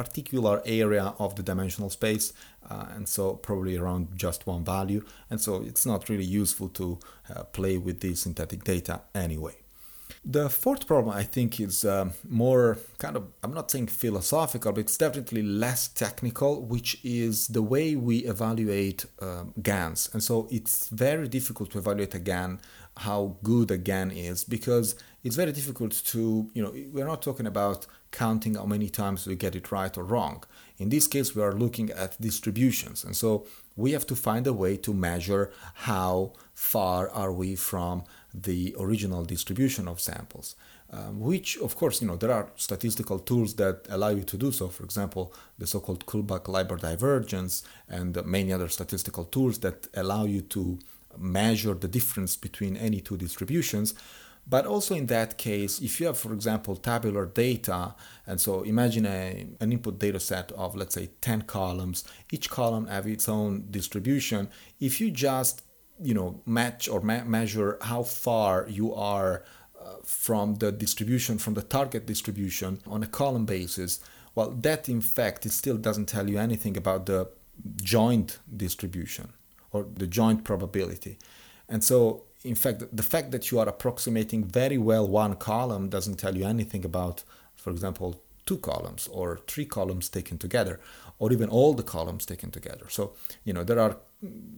particular 0.04 0.62
area 0.66 1.14
of 1.20 1.36
the 1.36 1.44
dimensional 1.44 1.90
space, 1.90 2.32
uh, 2.70 2.86
and 2.96 3.06
so 3.16 3.34
probably 3.34 3.76
around 3.76 4.08
just 4.16 4.48
one 4.48 4.64
value. 4.64 5.04
And 5.30 5.42
so 5.42 5.52
it's 5.70 5.86
not 5.86 6.08
really 6.08 6.30
useful 6.42 6.70
to 6.70 7.00
uh, 7.30 7.44
play 7.58 7.78
with 7.78 8.00
the 8.00 8.16
synthetic 8.16 8.64
data 8.64 9.02
anyway. 9.14 9.56
The 10.26 10.50
fourth 10.50 10.86
problem, 10.86 11.16
I 11.16 11.24
think, 11.24 11.60
is 11.60 11.86
um, 11.86 12.14
more 12.28 12.78
kind 12.98 13.16
of, 13.16 13.28
I'm 13.44 13.54
not 13.54 13.72
saying 13.72 13.88
philosophical, 13.88 14.72
but 14.72 14.82
it's 14.82 14.98
definitely 14.98 15.44
less 15.44 15.88
technical, 15.88 16.62
which 16.62 17.00
is 17.04 17.48
the 17.48 17.62
way 17.62 17.96
we 17.96 18.20
evaluate 18.20 19.06
um, 19.22 19.54
GANs. 19.62 20.10
And 20.14 20.22
so 20.22 20.48
it's 20.52 20.90
very 20.90 21.28
difficult 21.28 21.72
to 21.72 21.78
evaluate 21.78 22.14
a 22.16 22.20
GAN, 22.20 22.60
how 22.98 23.38
good 23.44 23.72
a 23.72 23.78
GAN 23.78 24.12
is, 24.12 24.44
because 24.44 24.96
it's 25.24 25.36
very 25.36 25.52
difficult 25.52 25.92
to, 26.06 26.50
you 26.54 26.62
know, 26.64 26.74
we're 26.92 27.08
not 27.08 27.22
talking 27.22 27.48
about 27.48 27.86
counting 28.12 28.56
how 28.56 28.66
many 28.66 28.90
times 28.90 29.28
we 29.28 29.36
get 29.36 29.56
it 29.56 29.72
right 29.72 29.98
or 29.98 30.04
wrong. 30.04 30.44
In 30.78 30.90
this 30.90 31.08
case, 31.08 31.36
we 31.36 31.42
are 31.42 31.54
looking 31.54 31.92
at 31.92 32.20
distributions. 32.20 33.04
And 33.04 33.16
so 33.16 33.46
we 33.76 33.92
have 33.92 34.08
to 34.08 34.16
find 34.16 34.48
a 34.48 34.54
way 34.54 34.78
to 34.78 34.94
measure 34.94 35.52
how 35.74 36.34
far 36.54 37.10
are 37.10 37.32
we 37.32 37.56
from 37.56 38.04
the 38.34 38.76
original 38.80 39.24
distribution 39.26 39.88
of 39.88 40.00
samples. 40.00 40.56
Um, 40.92 41.20
which, 41.20 41.58
of 41.58 41.76
course, 41.76 42.02
you 42.02 42.08
know, 42.08 42.16
there 42.16 42.32
are 42.32 42.50
statistical 42.56 43.20
tools 43.20 43.54
that 43.56 43.86
allow 43.90 44.10
you 44.10 44.24
to 44.24 44.38
do 44.38 44.52
so. 44.52 44.70
For 44.70 44.84
example, 44.84 45.34
the 45.58 45.68
so-called 45.68 46.06
Kullback-Leibler 46.08 46.80
divergence 46.80 47.64
and 47.88 48.24
many 48.26 48.52
other 48.52 48.70
statistical 48.70 49.26
tools 49.26 49.60
that 49.60 49.88
allow 49.94 50.26
you 50.26 50.42
to 50.42 50.80
measure 51.18 51.74
the 51.74 51.88
difference 51.88 52.36
between 52.36 52.76
any 52.76 53.02
two 53.02 53.18
distributions. 53.18 53.94
But 54.48 54.66
also 54.66 54.96
in 54.96 55.06
that 55.08 55.38
case, 55.38 55.80
if 55.80 56.00
you 56.00 56.08
have, 56.08 56.18
for 56.18 56.34
example, 56.34 56.76
tabular 56.76 57.28
data, 57.28 57.94
and 58.26 58.42
so 58.42 58.64
imagine 58.64 59.06
a, 59.06 59.48
an 59.60 59.72
input 59.72 60.00
data 60.00 60.20
set 60.20 60.52
of, 60.54 60.76
let's 60.76 60.96
say, 60.96 61.10
10 61.22 61.44
columns, 61.44 62.04
each 62.32 62.50
column 62.50 62.88
have 62.88 63.06
its 63.06 63.30
own 63.30 63.66
distribution. 63.70 64.50
If 64.80 65.00
you 65.00 65.12
just, 65.12 65.62
you 66.02 66.14
know, 66.14 66.42
match 66.46 66.88
or 66.88 67.02
ma- 67.02 67.24
measure 67.24 67.78
how 67.82 68.04
far 68.04 68.68
you 68.70 68.94
are 68.94 69.44
uh, 69.80 69.96
from 70.04 70.56
the 70.56 70.72
distribution, 70.72 71.38
from 71.38 71.54
the 71.54 71.62
target 71.62 72.06
distribution 72.06 72.80
on 72.88 73.04
a 73.04 73.08
column 73.08 73.46
basis, 73.46 74.00
well, 74.36 74.52
that 74.52 74.88
in 74.90 75.02
fact, 75.02 75.46
it 75.46 75.52
still 75.52 75.78
doesn't 75.78 76.06
tell 76.06 76.30
you 76.30 76.38
anything 76.38 76.78
about 76.78 77.06
the 77.06 77.30
joint 77.82 78.40
distribution 78.56 79.34
or 79.72 79.86
the 79.96 80.08
joint 80.08 80.44
probability. 80.44 81.18
And 81.68 81.84
so 81.84 82.24
in 82.44 82.56
fact, 82.56 82.84
the 82.96 83.04
fact 83.04 83.32
that 83.32 83.52
you 83.52 83.60
are 83.60 83.68
approximating 83.68 84.46
very 84.46 84.78
well 84.78 85.08
one 85.08 85.36
column 85.36 85.90
doesn't 85.90 86.16
tell 86.16 86.38
you 86.38 86.46
anything 86.46 86.86
about, 86.86 87.24
for 87.56 87.70
example, 87.70 88.22
two 88.46 88.58
columns 88.58 89.08
or 89.08 89.42
three 89.48 89.66
columns 89.66 90.10
taken 90.10 90.38
together, 90.38 90.80
or 91.20 91.32
even 91.32 91.50
all 91.50 91.74
the 91.74 91.84
columns 91.84 92.26
taken 92.26 92.50
together. 92.50 92.86
So, 92.90 93.14
you 93.44 93.54
know, 93.54 93.64
there 93.64 93.80
are, 93.80 93.98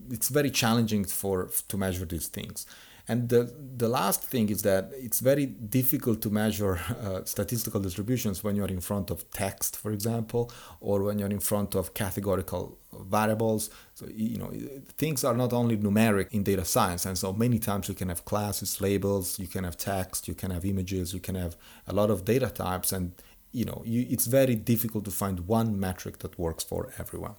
it's 0.09 0.29
very 0.29 0.49
challenging 0.49 1.05
for 1.05 1.49
to 1.67 1.77
measure 1.77 2.05
these 2.05 2.27
things. 2.27 2.65
And 3.07 3.29
the, 3.29 3.51
the 3.77 3.89
last 3.89 4.23
thing 4.23 4.49
is 4.49 4.61
that 4.61 4.91
it's 4.93 5.19
very 5.19 5.45
difficult 5.45 6.21
to 6.21 6.29
measure 6.29 6.79
uh, 7.03 7.23
statistical 7.25 7.79
distributions 7.79 8.43
when 8.43 8.55
you're 8.55 8.67
in 8.67 8.79
front 8.79 9.09
of 9.09 9.29
text, 9.31 9.75
for 9.75 9.91
example, 9.91 10.51
or 10.79 11.03
when 11.03 11.19
you're 11.19 11.29
in 11.29 11.39
front 11.39 11.75
of 11.75 11.93
categorical 11.93 12.77
variables. 12.93 13.69
So, 13.95 14.05
you 14.13 14.37
know, 14.37 14.51
things 14.97 15.23
are 15.23 15.33
not 15.33 15.51
only 15.51 15.77
numeric 15.77 16.27
in 16.31 16.43
data 16.43 16.63
science. 16.63 17.05
And 17.05 17.17
so 17.17 17.33
many 17.33 17.59
times 17.59 17.89
you 17.89 17.95
can 17.95 18.09
have 18.09 18.23
classes, 18.23 18.79
labels, 18.79 19.39
you 19.39 19.47
can 19.47 19.63
have 19.63 19.77
text, 19.77 20.27
you 20.27 20.35
can 20.35 20.51
have 20.51 20.63
images, 20.63 21.13
you 21.13 21.19
can 21.19 21.35
have 21.35 21.57
a 21.87 21.93
lot 21.93 22.11
of 22.11 22.23
data 22.23 22.49
types. 22.49 22.91
And, 22.91 23.13
you 23.51 23.65
know, 23.65 23.81
you, 23.83 24.05
it's 24.09 24.27
very 24.27 24.55
difficult 24.55 25.05
to 25.05 25.11
find 25.11 25.47
one 25.47 25.79
metric 25.79 26.19
that 26.19 26.37
works 26.37 26.63
for 26.63 26.93
everyone. 26.99 27.35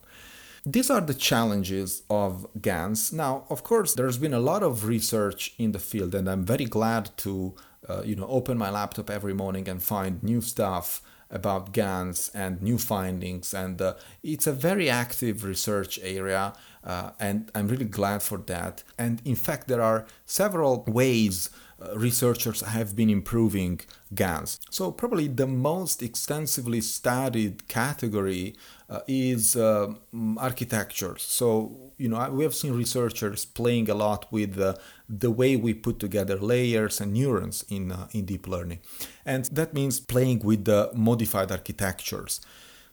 These 0.65 0.91
are 0.91 1.01
the 1.01 1.15
challenges 1.15 2.05
of 2.09 2.47
GANs. 2.61 3.13
Now, 3.13 3.47
of 3.51 3.65
course, 3.65 3.95
there's 3.95 4.17
been 4.17 4.33
a 4.33 4.39
lot 4.39 4.63
of 4.63 4.85
research 4.85 5.55
in 5.59 5.73
the 5.73 5.81
field, 5.81 6.15
and 6.15 6.31
I'm 6.31 6.45
very 6.45 6.67
glad 6.67 7.11
to, 7.19 7.57
uh, 7.89 8.03
you 8.05 8.15
know, 8.15 8.29
open 8.29 8.59
my 8.59 8.71
laptop 8.71 9.11
every 9.11 9.35
morning 9.35 9.69
and 9.69 9.83
find 9.83 10.23
new 10.23 10.41
stuff 10.41 11.03
about 11.33 11.73
GANs 11.73 12.31
and 12.33 12.63
new 12.63 12.79
findings. 12.79 13.53
And 13.53 13.83
uh, 13.83 13.95
it's 14.23 14.47
a 14.47 14.53
very 14.53 14.89
active 14.89 15.43
research 15.43 15.99
area, 16.01 16.53
uh, 16.85 17.11
and 17.19 17.51
I'm 17.57 17.67
really 17.67 17.87
glad 17.87 18.23
for 18.23 18.39
that. 18.47 18.85
And 18.97 19.21
in 19.25 19.35
fact, 19.35 19.67
there 19.67 19.83
are 19.83 20.07
several 20.27 20.85
ways 20.87 21.51
researchers 21.95 22.61
have 22.61 22.95
been 22.95 23.11
improving 23.11 23.81
GANs. 24.15 24.61
So, 24.71 24.91
probably 24.91 25.29
the 25.29 25.47
most 25.47 26.03
extensively 26.03 26.81
studied 26.81 27.69
category 27.69 28.55
uh, 28.89 29.01
is 29.07 29.57
uh, 29.57 29.95
architectures. 30.37 31.23
So, 31.23 31.93
you 31.97 32.09
know, 32.09 32.31
we 32.31 32.45
have 32.45 32.55
seen 32.55 32.75
researchers 32.75 33.45
playing 33.45 33.89
a 33.89 33.95
lot 33.95 34.31
with 34.31 34.59
uh, 34.59 34.75
the 35.09 35.31
way 35.31 35.57
we 35.57 35.75
put 35.75 35.99
together 35.99 36.37
layers 36.37 37.01
and 37.01 37.13
neurons 37.13 37.65
in, 37.69 37.93
uh, 37.93 38.09
in 38.13 38.25
deep 38.25 38.47
learning. 38.47 38.81
And 39.25 39.45
that 39.47 39.73
means 39.73 40.01
playing 40.01 40.41
with 40.41 40.65
the 40.65 40.91
modified 40.95 41.51
architectures. 41.51 42.41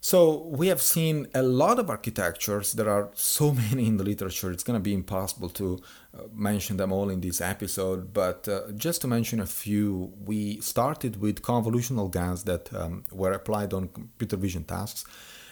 So 0.01 0.43
we 0.45 0.67
have 0.67 0.81
seen 0.81 1.27
a 1.33 1.43
lot 1.43 1.77
of 1.77 1.89
architectures. 1.89 2.73
There 2.73 2.89
are 2.89 3.09
so 3.13 3.51
many 3.69 3.85
in 3.87 3.97
the 3.97 4.03
literature. 4.03 4.51
It's 4.51 4.63
going 4.63 4.79
to 4.79 4.83
be 4.83 4.93
impossible 4.93 5.49
to 5.49 5.79
uh, 6.17 6.23
mention 6.33 6.77
them 6.77 6.91
all 6.91 7.09
in 7.09 7.19
this 7.19 7.41
episode. 7.41 8.13
But 8.13 8.47
uh, 8.47 8.71
just 8.71 9.01
to 9.01 9.07
mention 9.07 9.39
a 9.41 9.45
few, 9.45 10.13
we 10.25 10.61
started 10.61 11.19
with 11.19 11.41
convolutional 11.41 12.09
GANs 12.09 12.43
that 12.45 12.73
um, 12.73 13.03
were 13.11 13.33
applied 13.33 13.73
on 13.73 13.89
computer 13.89 14.37
vision 14.37 14.63
tasks. 14.63 15.03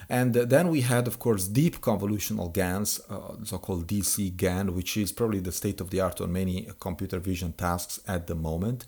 And 0.09 0.33
then 0.33 0.69
we 0.69 0.81
had, 0.81 1.05
of 1.05 1.19
course, 1.19 1.49
deep 1.49 1.81
convolutional 1.81 2.53
GANs, 2.53 3.01
uh, 3.09 3.33
so-called 3.43 3.87
DC 3.87 4.37
GAN, 4.37 4.73
which 4.73 4.95
is 4.95 5.11
probably 5.11 5.41
the 5.41 5.51
state 5.51 5.81
of 5.81 5.89
the 5.89 5.99
art 5.99 6.21
on 6.21 6.31
many 6.31 6.69
computer 6.79 7.19
vision 7.19 7.51
tasks 7.51 7.99
at 8.07 8.27
the 8.27 8.35
moment 8.35 8.85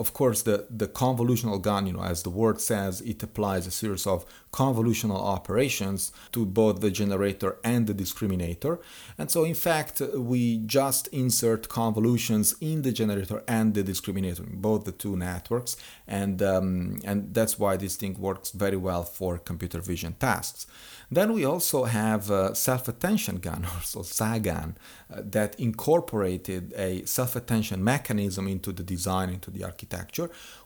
of 0.00 0.14
course, 0.14 0.42
the, 0.42 0.66
the 0.70 0.88
convolutional 0.88 1.60
GAN, 1.60 1.86
you 1.86 1.92
know, 1.92 2.02
as 2.02 2.22
the 2.22 2.30
word 2.30 2.58
says, 2.60 3.02
it 3.02 3.22
applies 3.22 3.66
a 3.66 3.70
series 3.70 4.06
of 4.06 4.24
convolutional 4.50 5.20
operations 5.36 6.10
to 6.32 6.46
both 6.46 6.80
the 6.80 6.90
generator 6.90 7.58
and 7.62 7.86
the 7.86 7.94
discriminator. 7.94 8.80
And 9.18 9.30
so, 9.30 9.44
in 9.44 9.54
fact, 9.54 10.00
we 10.14 10.58
just 10.58 11.06
insert 11.08 11.68
convolutions 11.68 12.54
in 12.60 12.80
the 12.82 12.92
generator 12.92 13.42
and 13.46 13.74
the 13.74 13.84
discriminator, 13.84 14.50
in 14.50 14.60
both 14.60 14.84
the 14.84 14.92
two 14.92 15.16
networks. 15.16 15.76
And, 16.08 16.42
um, 16.42 17.00
and 17.04 17.34
that's 17.34 17.58
why 17.58 17.76
this 17.76 17.96
thing 17.96 18.18
works 18.18 18.50
very 18.52 18.78
well 18.78 19.04
for 19.04 19.38
computer 19.38 19.80
vision 19.80 20.14
tasks. 20.18 20.66
Then 21.12 21.32
we 21.32 21.44
also 21.44 21.84
have 21.84 22.30
uh, 22.30 22.54
self-attention 22.54 23.36
GAN, 23.38 23.66
also 23.74 24.02
SAGAN, 24.18 24.76
uh, 25.12 25.22
that 25.24 25.58
incorporated 25.58 26.72
a 26.76 27.04
self-attention 27.04 27.82
mechanism 27.82 28.46
into 28.46 28.70
the 28.72 28.84
design, 28.84 29.28
into 29.30 29.50
the 29.50 29.64
architecture. 29.64 29.89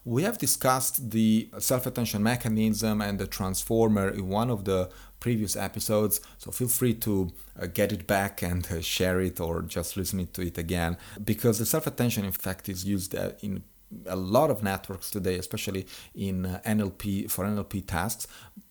We 0.05 0.23
have 0.23 0.39
discussed 0.39 1.11
the 1.11 1.49
self-attention 1.59 2.23
mechanism 2.23 3.01
and 3.01 3.19
the 3.19 3.27
transformer 3.27 4.11
in 4.11 4.29
one 4.29 4.51
of 4.51 4.65
the 4.65 4.91
previous 5.21 5.57
episodes, 5.57 6.21
so 6.39 6.51
feel 6.51 6.69
free 6.69 6.95
to 6.95 7.33
uh, 7.59 7.67
get 7.67 7.93
it 7.93 8.07
back 8.07 8.43
and 8.43 8.67
uh, 8.71 8.81
share 8.81 9.21
it 9.21 9.41
or 9.41 9.63
just 9.63 9.97
listen 9.97 10.27
to 10.27 10.43
it 10.43 10.59
again, 10.59 10.99
because 11.25 11.59
the 11.59 11.67
self-attention, 11.67 12.25
in 12.25 12.33
fact, 12.33 12.69
is 12.69 12.85
used 12.85 13.15
uh, 13.15 13.31
in 13.41 13.63
a 14.07 14.17
lot 14.17 14.51
of 14.51 14.63
networks 14.63 15.11
today, 15.11 15.37
especially 15.37 15.87
in 16.15 16.47
uh, 16.47 16.61
NLP 16.67 17.31
for 17.31 17.45
NLP 17.45 17.87
tasks. 17.87 18.27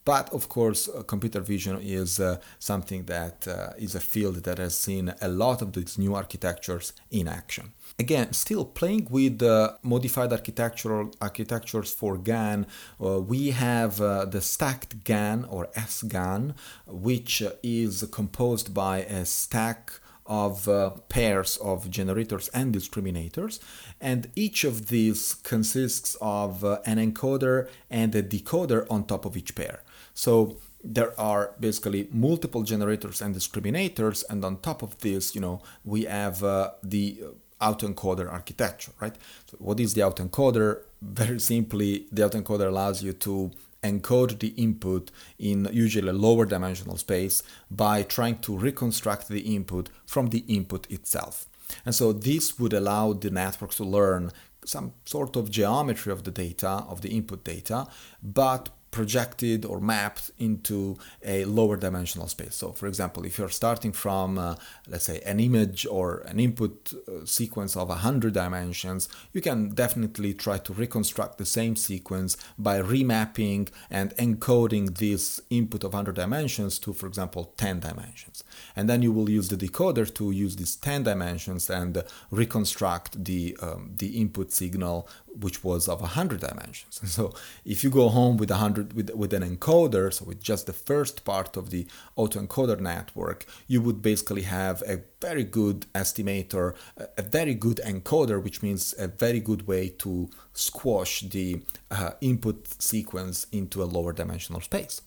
But 0.05 0.33
of 0.33 0.49
course, 0.49 0.89
uh, 0.89 1.03
computer 1.03 1.39
vision 1.39 1.79
is 1.81 2.19
uh, 2.19 2.39
something 2.59 3.05
that 3.05 3.47
uh, 3.47 3.73
is 3.77 3.95
a 3.95 3.99
field 3.99 4.43
that 4.43 4.57
has 4.57 4.77
seen 4.77 5.13
a 5.21 5.27
lot 5.27 5.61
of 5.61 5.73
these 5.73 5.97
new 5.97 6.13
architectures 6.13 6.93
in 7.09 7.27
action. 7.27 7.71
Again, 7.99 8.33
still 8.33 8.65
playing 8.65 9.07
with 9.09 9.41
uh, 9.43 9.73
modified 9.83 10.31
architectural 10.31 11.11
architectures 11.21 11.93
for 11.93 12.17
GAN, 12.17 12.65
uh, 12.99 13.21
we 13.21 13.51
have 13.51 13.97
the 13.97 14.41
stacked 14.41 15.03
GAN 15.03 15.45
or 15.45 15.67
SGAN, 15.75 16.55
which 16.87 17.43
is 17.61 18.03
composed 18.11 18.73
by 18.73 18.99
a 18.99 19.25
stack 19.25 19.91
of 20.25 20.67
uh, 20.67 20.91
pairs 21.09 21.57
of 21.57 21.89
generators 21.89 22.47
and 22.49 22.73
discriminators. 22.73 23.59
And 23.99 24.29
each 24.35 24.63
of 24.63 24.87
these 24.87 25.35
consists 25.35 26.15
of 26.21 26.63
uh, 26.63 26.79
an 26.85 26.97
encoder 26.97 27.69
and 27.89 28.15
a 28.15 28.23
decoder 28.23 28.85
on 28.89 29.05
top 29.05 29.25
of 29.25 29.35
each 29.35 29.55
pair. 29.55 29.83
So 30.13 30.57
there 30.83 31.17
are 31.19 31.55
basically 31.59 32.07
multiple 32.11 32.63
generators 32.63 33.21
and 33.21 33.35
discriminators. 33.35 34.23
And 34.29 34.43
on 34.43 34.57
top 34.57 34.81
of 34.81 34.97
this, 34.99 35.35
you 35.35 35.41
know, 35.41 35.61
we 35.83 36.03
have 36.03 36.43
uh, 36.43 36.71
the 36.81 37.23
autoencoder 37.69 38.27
architecture, 38.31 38.91
right? 39.03 39.15
So 39.49 39.57
what 39.59 39.79
is 39.79 39.93
the 39.93 40.01
autoencoder? 40.01 40.69
Very 41.01 41.39
simply, 41.39 42.05
the 42.11 42.23
autoencoder 42.27 42.67
allows 42.67 43.03
you 43.03 43.13
to 43.27 43.51
encode 43.83 44.39
the 44.39 44.53
input 44.65 45.11
in 45.37 45.67
usually 45.71 46.09
a 46.09 46.13
lower 46.13 46.45
dimensional 46.45 46.97
space 46.97 47.43
by 47.69 48.03
trying 48.03 48.37
to 48.39 48.57
reconstruct 48.57 49.27
the 49.27 49.41
input 49.55 49.89
from 50.05 50.27
the 50.27 50.43
input 50.47 50.89
itself. 50.89 51.47
And 51.85 51.93
so 51.93 52.13
this 52.13 52.59
would 52.59 52.73
allow 52.73 53.13
the 53.13 53.31
network 53.31 53.71
to 53.75 53.83
learn 53.83 54.31
some 54.65 54.93
sort 55.05 55.35
of 55.35 55.51
geometry 55.51 56.11
of 56.13 56.23
the 56.23 56.31
data, 56.31 56.85
of 56.87 57.01
the 57.01 57.09
input 57.09 57.43
data, 57.43 57.87
but 58.21 58.69
projected 58.93 59.65
or 59.65 59.81
mapped 59.81 60.31
into 60.37 60.97
a 61.25 61.43
lower 61.45 61.75
dimensional 61.75 62.27
space. 62.27 62.55
So, 62.55 62.71
for 62.71 62.87
example, 62.87 63.25
if 63.25 63.37
you're 63.37 63.49
starting 63.49 63.91
from, 63.91 64.37
uh, 64.37 64.55
let's 64.87 65.05
say, 65.05 65.19
an 65.25 65.39
image 65.39 65.85
or 65.87 66.19
an 66.27 66.39
input 66.39 66.93
uh, 66.93 67.25
sequence 67.25 67.75
of 67.75 67.89
100 67.89 68.33
dimensions, 68.33 69.09
you 69.33 69.41
can 69.41 69.69
definitely 69.69 70.33
try 70.35 70.59
to 70.59 70.71
reconstruct 70.73 71.39
the 71.39 71.45
same 71.45 71.75
sequence 71.75 72.37
by 72.57 72.79
remapping 72.79 73.69
and 73.89 74.15
encoding 74.17 74.95
this 74.99 75.41
input 75.49 75.83
of 75.83 75.93
100 75.93 76.15
dimensions 76.15 76.77
to, 76.77 76.93
for 76.93 77.07
example, 77.07 77.51
10 77.57 77.79
dimensions. 77.79 78.43
And 78.75 78.87
then 78.87 79.01
you 79.01 79.11
will 79.11 79.29
use 79.29 79.49
the 79.49 79.57
decoder 79.57 80.05
to 80.13 80.31
use 80.31 80.55
these 80.55 80.75
10 80.75 81.03
dimensions 81.03 81.67
and 81.69 82.03
reconstruct 82.29 83.25
the, 83.25 83.57
um, 83.59 83.93
the 83.95 84.21
input 84.21 84.51
signal 84.51 85.09
which 85.39 85.63
was 85.63 85.87
of 85.87 86.01
100 86.01 86.39
dimensions. 86.39 86.99
So 87.13 87.33
if 87.65 87.83
you 87.83 87.89
go 87.89 88.09
home 88.09 88.37
with 88.37 88.49
100 88.49 88.93
with, 88.93 89.09
with 89.13 89.33
an 89.33 89.43
encoder, 89.43 90.11
so 90.11 90.25
with 90.25 90.41
just 90.41 90.65
the 90.65 90.73
first 90.73 91.23
part 91.25 91.57
of 91.57 91.69
the 91.69 91.85
autoencoder 92.17 92.79
network, 92.79 93.45
you 93.67 93.81
would 93.81 94.01
basically 94.01 94.43
have 94.43 94.81
a 94.87 95.01
very 95.21 95.43
good 95.43 95.85
estimator, 95.93 96.75
a 97.17 97.21
very 97.21 97.53
good 97.53 97.79
encoder, 97.85 98.41
which 98.41 98.61
means 98.61 98.93
a 98.97 99.07
very 99.07 99.39
good 99.39 99.67
way 99.67 99.89
to 99.89 100.29
squash 100.53 101.21
the 101.21 101.61
uh, 101.91 102.11
input 102.21 102.67
sequence 102.81 103.47
into 103.51 103.83
a 103.83 103.85
lower 103.85 104.13
dimensional 104.13 104.61
space. 104.61 105.01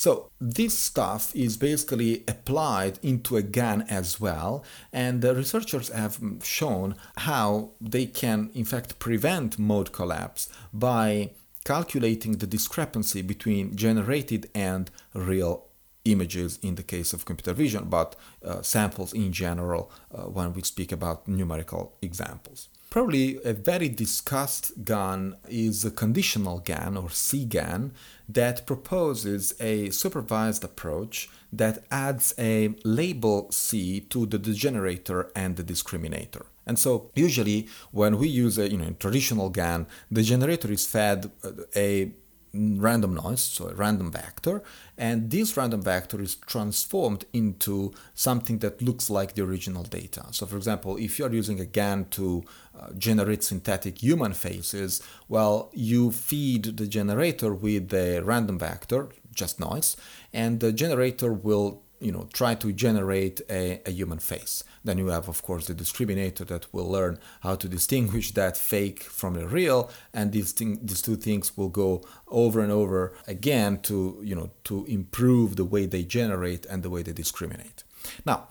So 0.00 0.30
this 0.40 0.78
stuff 0.78 1.36
is 1.36 1.58
basically 1.58 2.24
applied 2.26 2.98
into 3.02 3.36
a 3.36 3.42
GAN 3.42 3.82
as 3.82 4.18
well, 4.18 4.64
and 4.94 5.20
the 5.20 5.34
researchers 5.34 5.90
have 5.90 6.18
shown 6.42 6.94
how 7.18 7.72
they 7.82 8.06
can 8.06 8.48
in 8.54 8.64
fact 8.64 8.98
prevent 8.98 9.58
mode 9.58 9.92
collapse 9.92 10.48
by 10.72 11.32
calculating 11.66 12.38
the 12.38 12.46
discrepancy 12.46 13.20
between 13.20 13.76
generated 13.76 14.48
and 14.54 14.90
real 15.12 15.66
images 16.06 16.58
in 16.62 16.76
the 16.76 16.82
case 16.82 17.12
of 17.12 17.26
computer 17.26 17.52
vision, 17.52 17.84
but 17.90 18.16
uh, 18.42 18.62
samples 18.62 19.12
in 19.12 19.34
general 19.34 19.92
uh, 20.14 20.22
when 20.22 20.54
we 20.54 20.62
speak 20.62 20.92
about 20.92 21.28
numerical 21.28 21.92
examples. 22.00 22.69
Probably 22.90 23.38
a 23.44 23.52
very 23.52 23.88
discussed 23.88 24.84
GAN 24.84 25.36
is 25.48 25.84
a 25.84 25.92
conditional 25.92 26.58
GAN 26.58 26.96
or 26.96 27.08
CGAN 27.08 27.92
that 28.28 28.66
proposes 28.66 29.54
a 29.60 29.90
supervised 29.90 30.64
approach 30.64 31.30
that 31.52 31.84
adds 31.92 32.34
a 32.36 32.74
label 32.84 33.48
C 33.52 34.00
to 34.00 34.26
the 34.26 34.40
degenerator 34.40 35.30
and 35.36 35.56
the 35.56 35.62
discriminator. 35.62 36.46
And 36.66 36.80
so 36.80 37.12
usually 37.14 37.68
when 37.92 38.18
we 38.18 38.26
use 38.26 38.58
a 38.58 38.68
you 38.68 38.78
know 38.78 38.90
traditional 38.98 39.50
GAN, 39.50 39.86
the 40.10 40.24
generator 40.24 40.72
is 40.72 40.84
fed 40.84 41.30
a 41.76 42.10
random 42.52 43.14
noise, 43.14 43.42
so 43.42 43.68
a 43.68 43.74
random 43.74 44.10
vector, 44.10 44.62
and 44.98 45.30
this 45.30 45.56
random 45.56 45.82
vector 45.82 46.20
is 46.20 46.34
transformed 46.34 47.24
into 47.32 47.92
something 48.14 48.58
that 48.58 48.82
looks 48.82 49.08
like 49.08 49.34
the 49.34 49.42
original 49.42 49.84
data. 49.84 50.24
So, 50.32 50.46
for 50.46 50.56
example, 50.56 50.96
if 50.96 51.18
you're 51.18 51.32
using 51.32 51.60
a 51.60 51.64
GAN 51.64 52.06
to 52.10 52.44
uh, 52.69 52.69
generate 52.96 53.42
synthetic 53.44 54.02
human 54.02 54.32
faces, 54.32 55.02
well, 55.28 55.70
you 55.72 56.10
feed 56.10 56.76
the 56.76 56.86
generator 56.86 57.54
with 57.54 57.92
a 57.92 58.20
random 58.20 58.58
vector, 58.58 59.08
just 59.34 59.60
noise, 59.60 59.96
and 60.32 60.60
the 60.60 60.72
generator 60.72 61.32
will 61.32 61.82
you 62.00 62.10
know 62.10 62.26
try 62.32 62.54
to 62.54 62.72
generate 62.72 63.40
a, 63.50 63.80
a, 63.86 63.90
human 63.90 64.18
face. 64.18 64.64
Then 64.82 64.98
you 64.98 65.08
have 65.08 65.28
of 65.28 65.42
course 65.42 65.66
the 65.66 65.74
discriminator 65.74 66.46
that 66.46 66.72
will 66.72 66.90
learn 66.90 67.18
how 67.40 67.54
to 67.56 67.68
distinguish 67.68 68.32
that 68.32 68.56
fake 68.56 69.02
from 69.02 69.34
the 69.34 69.46
real 69.46 69.90
and 70.14 70.32
these 70.32 70.52
thing, 70.52 70.80
these 70.82 71.02
two 71.02 71.16
things 71.16 71.56
will 71.56 71.68
go 71.68 72.02
over 72.28 72.60
and 72.60 72.72
over 72.72 73.12
again 73.26 73.80
to 73.82 74.20
you 74.24 74.34
know 74.34 74.50
to 74.64 74.86
improve 74.86 75.56
the 75.56 75.64
way 75.64 75.86
they 75.86 76.02
generate 76.02 76.64
and 76.66 76.82
the 76.82 76.90
way 76.90 77.02
they 77.02 77.12
discriminate. 77.12 77.84
Now 78.24 78.48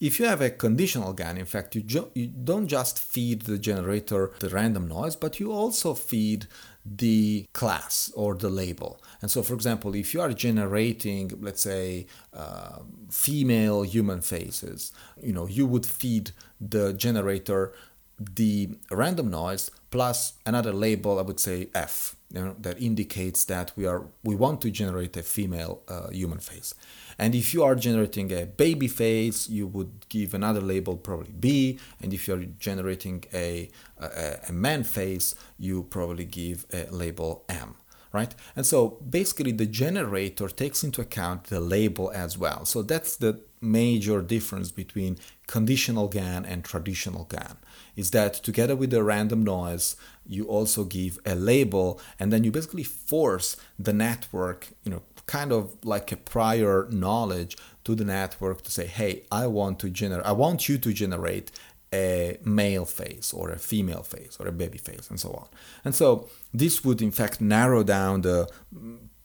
if 0.00 0.18
you 0.18 0.24
have 0.24 0.40
a 0.40 0.50
conditional 0.50 1.12
GAN, 1.12 1.36
in 1.36 1.44
fact, 1.44 1.74
you, 1.74 2.10
you 2.14 2.26
don't 2.28 2.68
just 2.68 2.98
feed 2.98 3.42
the 3.42 3.58
generator 3.58 4.32
the 4.40 4.48
random 4.48 4.88
noise, 4.88 5.14
but 5.14 5.38
you 5.38 5.52
also 5.52 5.92
feed 5.94 6.46
the 6.84 7.46
class 7.52 8.10
or 8.14 8.34
the 8.34 8.48
label. 8.48 9.02
And 9.20 9.30
so, 9.30 9.42
for 9.42 9.52
example, 9.52 9.94
if 9.94 10.14
you 10.14 10.22
are 10.22 10.32
generating, 10.32 11.30
let's 11.40 11.60
say, 11.60 12.06
uh, 12.32 12.78
female 13.10 13.82
human 13.82 14.22
faces, 14.22 14.92
you 15.22 15.34
know, 15.34 15.46
you 15.46 15.66
would 15.66 15.84
feed 15.84 16.30
the 16.58 16.94
generator 16.94 17.74
the 18.18 18.70
random 18.90 19.30
noise 19.30 19.70
plus 19.90 20.34
another 20.46 20.72
label, 20.72 21.18
I 21.18 21.22
would 21.22 21.40
say 21.40 21.68
F, 21.74 22.16
you 22.32 22.40
know, 22.40 22.56
that 22.60 22.80
indicates 22.80 23.44
that 23.44 23.72
we 23.76 23.86
are 23.86 24.06
we 24.22 24.34
want 24.34 24.60
to 24.62 24.70
generate 24.70 25.16
a 25.16 25.22
female 25.22 25.82
uh, 25.88 26.10
human 26.10 26.38
face. 26.38 26.74
And 27.18 27.34
if 27.34 27.52
you 27.52 27.62
are 27.64 27.74
generating 27.74 28.32
a 28.32 28.46
baby 28.46 28.88
face, 28.88 29.48
you 29.48 29.66
would 29.66 30.08
give 30.08 30.32
another 30.32 30.60
label, 30.60 30.96
probably 30.96 31.32
B. 31.32 31.78
And 32.00 32.14
if 32.14 32.26
you're 32.26 32.44
generating 32.58 33.24
a, 33.34 33.68
a, 33.98 34.38
a 34.48 34.52
man 34.52 34.84
face, 34.84 35.34
you 35.58 35.82
probably 35.82 36.24
give 36.24 36.64
a 36.72 36.86
label 36.90 37.44
M 37.48 37.76
right? 38.12 38.34
And 38.56 38.66
so 38.66 38.98
basically 39.08 39.52
the 39.52 39.66
generator 39.66 40.48
takes 40.48 40.82
into 40.82 41.00
account 41.00 41.44
the 41.44 41.60
label 41.60 42.10
as 42.14 42.36
well. 42.36 42.64
So 42.64 42.82
that's 42.82 43.16
the 43.16 43.40
major 43.60 44.22
difference 44.22 44.70
between 44.70 45.18
conditional 45.46 46.08
GAN 46.08 46.44
and 46.44 46.64
traditional 46.64 47.24
GAN 47.24 47.56
is 47.96 48.10
that 48.12 48.34
together 48.34 48.74
with 48.74 48.90
the 48.90 49.02
random 49.02 49.44
noise, 49.44 49.96
you 50.26 50.44
also 50.46 50.84
give 50.84 51.18
a 51.26 51.34
label 51.34 52.00
and 52.18 52.32
then 52.32 52.44
you 52.44 52.50
basically 52.50 52.84
force 52.84 53.56
the 53.78 53.92
network, 53.92 54.68
you 54.84 54.90
know, 54.90 55.02
kind 55.26 55.52
of 55.52 55.76
like 55.84 56.10
a 56.10 56.16
prior 56.16 56.88
knowledge 56.90 57.56
to 57.84 57.94
the 57.94 58.04
network 58.04 58.62
to 58.62 58.70
say, 58.70 58.86
hey, 58.86 59.22
I 59.30 59.46
want 59.46 59.78
to 59.80 59.90
generate, 59.90 60.26
I 60.26 60.32
want 60.32 60.68
you 60.68 60.78
to 60.78 60.92
generate 60.92 61.50
a 61.92 62.38
male 62.44 62.84
face 62.84 63.32
or 63.32 63.50
a 63.50 63.58
female 63.58 64.02
face 64.02 64.36
or 64.38 64.46
a 64.46 64.52
baby 64.52 64.78
face 64.78 65.10
and 65.10 65.18
so 65.18 65.30
on. 65.32 65.48
And 65.84 65.94
so 65.94 66.28
this 66.54 66.84
would 66.84 67.02
in 67.02 67.10
fact 67.10 67.40
narrow 67.40 67.82
down 67.82 68.22
the 68.22 68.48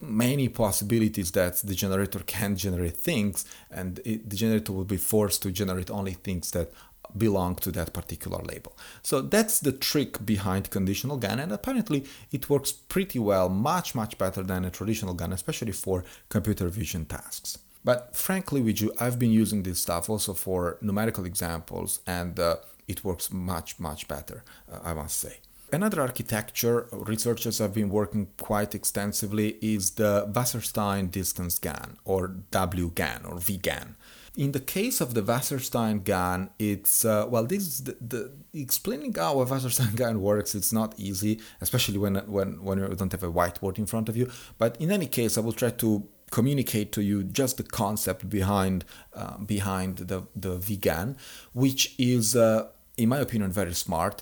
many 0.02 0.50
possibilities 0.50 1.32
that 1.32 1.58
the 1.58 1.76
generator 1.76 2.20
can 2.20 2.56
generate 2.56 2.98
things 2.98 3.46
and 3.70 4.00
it, 4.04 4.30
the 4.30 4.36
generator 4.36 4.72
will 4.74 4.86
be 4.86 4.98
forced 4.98 5.42
to 5.44 5.52
generate 5.52 5.92
only 5.92 6.14
things 6.14 6.52
that 6.52 6.72
belong 7.18 7.56
to 7.56 7.72
that 7.72 7.94
particular 7.94 8.40
label. 8.44 8.76
So 9.02 9.22
that's 9.22 9.60
the 9.60 9.72
trick 9.72 10.26
behind 10.26 10.70
conditional 10.70 11.18
GAN, 11.18 11.40
and 11.40 11.52
apparently 11.52 12.06
it 12.32 12.50
works 12.50 12.72
pretty 12.72 13.20
well, 13.20 13.48
much, 13.48 13.96
much 13.96 14.18
better 14.18 14.44
than 14.44 14.66
a 14.66 14.72
traditional 14.72 15.14
GAN, 15.14 15.32
especially 15.32 15.72
for 15.72 16.04
computer 16.30 16.68
vision 16.68 17.06
tasks. 17.06 17.58
But 17.86 18.16
frankly, 18.16 18.62
with 18.62 18.82
you, 18.82 18.92
I've 19.00 19.20
been 19.20 19.32
using 19.32 19.62
this 19.62 19.80
stuff 19.80 20.10
also 20.10 20.34
for 20.34 20.78
numerical 20.82 21.24
examples, 21.24 22.00
and 22.08 22.38
uh, 22.40 22.56
it 22.88 23.06
works 23.06 23.32
much, 23.32 23.80
much 23.80 24.08
better, 24.08 24.44
uh, 24.72 24.80
I 24.84 24.94
must 24.96 25.18
say. 25.18 25.38
Another 25.72 26.02
architecture 26.02 26.88
researchers 26.92 27.60
have 27.60 27.74
been 27.74 27.90
working 27.90 28.28
quite 28.38 28.74
extensively 28.74 29.58
is 29.62 29.92
the 29.92 30.28
Wasserstein 30.32 31.12
distance 31.12 31.60
GAN, 31.60 31.98
or 32.06 32.36
WGAN, 32.52 33.24
or 33.30 33.36
VGAN. 33.36 33.96
In 34.36 34.52
the 34.52 34.60
case 34.60 35.00
of 35.00 35.14
the 35.14 35.22
Wasserstein 35.22 36.04
GAN, 36.04 36.50
it's 36.58 37.06
uh, 37.06 37.26
well, 37.30 37.46
this 37.46 37.64
is 37.68 37.84
the, 37.84 37.98
the, 38.02 38.32
explaining 38.54 39.14
how 39.14 39.40
a 39.42 39.46
Wasserstein 39.46 39.96
GAN 40.02 40.22
works. 40.22 40.56
It's 40.56 40.74
not 40.74 40.96
easy, 40.98 41.40
especially 41.62 42.00
when 42.00 42.16
when 42.28 42.64
when 42.64 42.80
you 42.80 42.88
don't 42.96 43.12
have 43.12 43.24
a 43.24 43.32
whiteboard 43.32 43.78
in 43.78 43.86
front 43.86 44.10
of 44.10 44.18
you. 44.18 44.30
But 44.58 44.76
in 44.80 44.92
any 44.92 45.08
case, 45.08 45.38
I 45.38 45.42
will 45.42 45.54
try 45.54 45.70
to 45.70 46.08
communicate 46.38 46.92
to 46.92 47.02
you 47.02 47.18
just 47.24 47.54
the 47.58 47.64
concept 47.64 48.22
behind 48.30 48.78
uh, 49.14 49.38
behind 49.56 49.92
the 50.12 50.20
the 50.46 50.54
VGAN, 50.68 51.16
which 51.64 51.82
is, 51.98 52.36
uh, 52.36 52.68
in 52.98 53.08
my 53.14 53.20
opinion, 53.26 53.50
very 53.62 53.76
smart. 53.86 54.22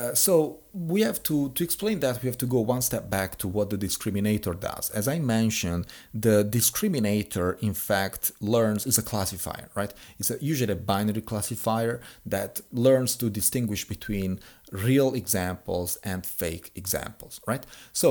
Uh, 0.00 0.14
so 0.14 0.60
we 0.72 1.02
have 1.08 1.18
to 1.28 1.36
to 1.56 1.62
explain 1.68 2.00
that 2.00 2.22
we 2.22 2.26
have 2.30 2.38
to 2.44 2.46
go 2.46 2.60
one 2.74 2.80
step 2.80 3.04
back 3.10 3.30
to 3.42 3.46
what 3.56 3.68
the 3.72 3.76
discriminator 3.76 4.54
does. 4.70 4.84
As 5.00 5.06
i 5.14 5.18
mentioned 5.38 5.82
the 6.26 6.36
discriminator 6.58 7.48
in 7.68 7.74
fact 7.90 8.22
learns 8.54 8.82
is 8.90 8.96
a 9.02 9.02
classifier 9.12 9.68
right? 9.80 9.92
It's 10.18 10.30
a, 10.34 10.36
usually 10.52 10.72
a 10.72 10.82
binary 10.92 11.24
classifier 11.30 11.94
that 12.34 12.52
learns 12.86 13.10
to 13.20 13.26
distinguish 13.40 13.82
between 13.94 14.30
real 14.88 15.10
examples 15.22 15.98
and 16.10 16.20
fake 16.40 16.66
examples 16.82 17.34
right? 17.50 17.64
So 17.92 18.08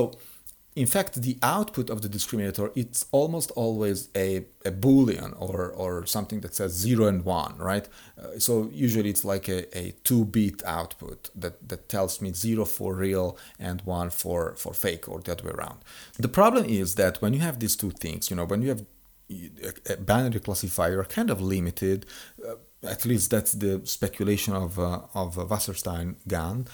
in 0.80 0.86
fact, 0.86 1.20
the 1.20 1.36
output 1.42 1.90
of 1.90 2.00
the 2.00 2.08
discriminator, 2.08 2.72
it's 2.74 3.04
almost 3.12 3.50
always 3.50 4.08
a, 4.16 4.46
a 4.64 4.70
boolean 4.70 5.30
or, 5.38 5.70
or 5.70 6.06
something 6.06 6.40
that 6.40 6.54
says 6.54 6.72
0 6.72 7.06
and 7.06 7.22
1, 7.22 7.58
right? 7.58 7.86
Uh, 8.18 8.38
so 8.38 8.70
usually 8.72 9.10
it's 9.10 9.24
like 9.24 9.46
a, 9.48 9.60
a 9.76 9.92
two-bit 10.04 10.62
output 10.64 11.28
that, 11.34 11.68
that 11.68 11.90
tells 11.90 12.22
me 12.22 12.32
0 12.32 12.64
for 12.64 12.94
real 12.94 13.36
and 13.58 13.82
1 13.82 14.08
for, 14.08 14.54
for 14.56 14.72
fake 14.72 15.06
or 15.06 15.20
the 15.20 15.32
other 15.32 15.44
way 15.44 15.52
around. 15.52 15.80
The 16.18 16.28
problem 16.28 16.64
is 16.64 16.94
that 16.94 17.20
when 17.20 17.34
you 17.34 17.40
have 17.40 17.58
these 17.60 17.76
two 17.76 17.90
things, 17.90 18.30
you 18.30 18.36
know, 18.36 18.46
when 18.46 18.62
you 18.62 18.70
have 18.70 18.84
a 19.88 19.96
binary 19.98 20.40
classifier 20.40 20.92
you're 20.92 21.04
kind 21.04 21.30
of 21.30 21.40
limited, 21.42 22.06
uh, 22.48 22.54
at 22.82 23.04
least 23.04 23.30
that's 23.30 23.52
the 23.52 23.82
speculation 23.84 24.54
of, 24.54 24.78
uh, 24.78 25.00
of 25.14 25.36
Wasserstein 25.36 26.16
GAN, 26.26 26.66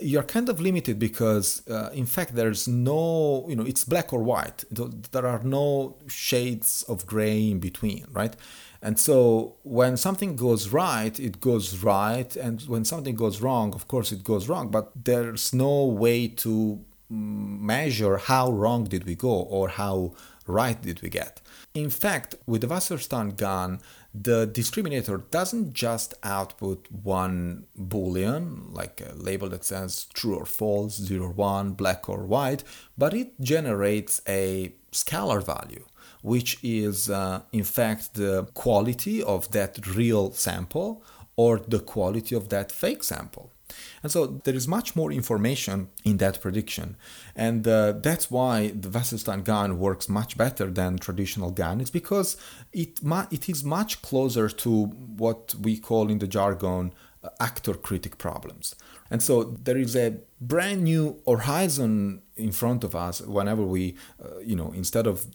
you're 0.00 0.22
kind 0.22 0.48
of 0.48 0.60
limited 0.60 0.98
because 0.98 1.66
uh, 1.68 1.90
in 1.92 2.06
fact 2.06 2.34
there's 2.34 2.68
no 2.68 3.44
you 3.48 3.56
know 3.56 3.64
it's 3.64 3.84
black 3.84 4.12
or 4.12 4.22
white. 4.22 4.64
There 4.70 5.26
are 5.26 5.42
no 5.42 5.96
shades 6.06 6.84
of 6.88 7.06
gray 7.06 7.50
in 7.50 7.58
between 7.58 8.06
right? 8.12 8.36
And 8.80 8.98
so 8.98 9.56
when 9.64 9.96
something 9.96 10.36
goes 10.36 10.68
right 10.68 11.18
it 11.18 11.40
goes 11.40 11.82
right. 11.82 12.34
And 12.36 12.62
when 12.62 12.84
something 12.84 13.16
goes 13.16 13.40
wrong 13.40 13.74
of 13.74 13.88
course 13.88 14.12
it 14.12 14.22
goes 14.24 14.48
wrong. 14.48 14.70
But 14.70 14.92
there's 14.94 15.52
no 15.52 15.86
way 15.86 16.28
to 16.28 16.84
measure 17.10 18.18
how 18.18 18.50
wrong 18.50 18.84
did 18.84 19.04
we 19.04 19.14
go 19.14 19.30
or 19.30 19.68
how 19.68 20.14
right 20.46 20.80
did 20.80 21.02
we 21.02 21.08
get. 21.08 21.40
In 21.74 21.90
fact 21.90 22.36
with 22.46 22.60
the 22.62 22.68
Wasserstein 22.68 23.36
GAN 23.36 23.80
the 24.14 24.46
discriminator 24.46 25.30
doesn't 25.30 25.74
just 25.74 26.14
output 26.22 26.88
one 26.90 27.66
boolean, 27.78 28.74
like 28.74 29.00
a 29.00 29.14
label 29.14 29.48
that 29.50 29.64
says 29.64 30.06
true 30.14 30.36
or 30.36 30.46
false, 30.46 30.96
0 30.96 31.26
or 31.26 31.30
1, 31.30 31.72
black 31.72 32.08
or 32.08 32.24
white, 32.24 32.64
but 32.96 33.14
it 33.14 33.38
generates 33.40 34.20
a 34.26 34.72
scalar 34.92 35.44
value, 35.44 35.84
which 36.22 36.58
is 36.62 37.10
uh, 37.10 37.42
in 37.52 37.64
fact 37.64 38.14
the 38.14 38.44
quality 38.54 39.22
of 39.22 39.50
that 39.52 39.86
real 39.94 40.32
sample 40.32 41.02
or 41.36 41.58
the 41.58 41.80
quality 41.80 42.34
of 42.34 42.48
that 42.48 42.72
fake 42.72 43.04
sample. 43.04 43.52
And 44.02 44.12
so 44.12 44.40
there 44.44 44.54
is 44.54 44.66
much 44.68 44.96
more 44.96 45.12
information 45.12 45.88
in 46.04 46.18
that 46.18 46.40
prediction. 46.40 46.96
And 47.34 47.66
uh, 47.66 47.92
that's 47.92 48.30
why 48.30 48.68
the 48.68 48.88
Wasserstein 48.88 49.44
GAN 49.44 49.78
works 49.78 50.08
much 50.08 50.36
better 50.36 50.66
than 50.70 50.98
traditional 50.98 51.50
GAN. 51.50 51.80
It's 51.80 51.90
because 51.90 52.36
it, 52.72 53.00
it 53.30 53.48
is 53.48 53.64
much 53.64 54.02
closer 54.02 54.48
to 54.48 54.84
what 54.84 55.54
we 55.60 55.78
call 55.78 56.10
in 56.10 56.18
the 56.18 56.28
jargon 56.28 56.92
uh, 57.22 57.30
actor 57.40 57.74
critic 57.74 58.18
problems. 58.18 58.74
And 59.10 59.22
so 59.22 59.42
there 59.42 59.76
is 59.76 59.96
a 59.96 60.18
brand 60.40 60.84
new 60.84 61.20
horizon 61.26 62.22
in 62.36 62.52
front 62.52 62.84
of 62.84 62.94
us 62.94 63.20
whenever 63.20 63.62
we, 63.62 63.96
uh, 64.22 64.38
you 64.38 64.54
know, 64.54 64.72
instead 64.72 65.06
of 65.06 65.26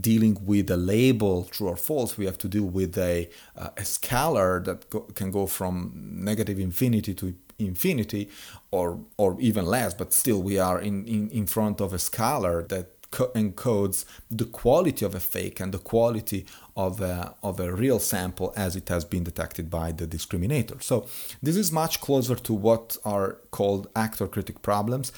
dealing 0.00 0.38
with 0.44 0.70
a 0.70 0.76
label 0.76 1.44
true 1.44 1.68
or 1.68 1.76
false 1.76 2.16
we 2.16 2.24
have 2.24 2.38
to 2.38 2.48
deal 2.48 2.64
with 2.64 2.96
a, 2.96 3.28
uh, 3.56 3.68
a 3.76 3.82
scalar 3.82 4.64
that 4.64 4.88
go, 4.88 5.00
can 5.00 5.30
go 5.30 5.46
from 5.46 5.92
negative 5.94 6.58
infinity 6.58 7.12
to 7.14 7.34
infinity 7.66 8.28
or 8.70 9.00
or 9.16 9.36
even 9.40 9.64
less 9.64 9.94
but 9.94 10.12
still 10.12 10.42
we 10.42 10.58
are 10.58 10.80
in 10.80 11.06
in, 11.06 11.30
in 11.30 11.46
front 11.46 11.80
of 11.80 11.92
a 11.92 11.98
scalar 11.98 12.68
that 12.68 12.86
co- 13.12 13.30
encodes 13.36 14.04
the 14.28 14.46
quality 14.46 15.04
of 15.04 15.14
a 15.14 15.20
fake 15.20 15.60
and 15.60 15.72
the 15.72 15.78
quality 15.78 16.44
of 16.76 17.00
a, 17.00 17.34
of 17.42 17.60
a 17.60 17.72
real 17.72 18.00
sample 18.00 18.52
as 18.56 18.74
it 18.74 18.88
has 18.88 19.04
been 19.04 19.22
detected 19.22 19.70
by 19.70 19.92
the 19.92 20.06
discriminator. 20.06 20.82
So 20.82 21.06
this 21.40 21.56
is 21.56 21.70
much 21.70 22.00
closer 22.00 22.34
to 22.34 22.52
what 22.52 22.96
are 23.04 23.38
called 23.52 23.88
actor 23.94 24.26
critic 24.26 24.62
problems 24.62 25.12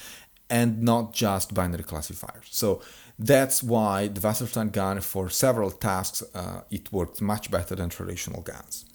and 0.47 0.83
not 0.83 1.13
just 1.13 1.55
binary 1.55 1.83
classifiers. 1.83 2.47
So 2.51 2.81
that's 3.17 3.63
why 3.63 4.09
the 4.09 4.21
Wasserstein 4.21 4.71
GAN 4.71 5.01
for 5.01 5.29
several 5.29 5.71
tasks 5.71 6.21
uh, 6.35 6.61
it 6.69 6.91
works 6.91 7.21
much 7.21 7.49
better 7.49 7.73
than 7.75 7.89
traditional 7.89 8.41
GANs 8.41 8.85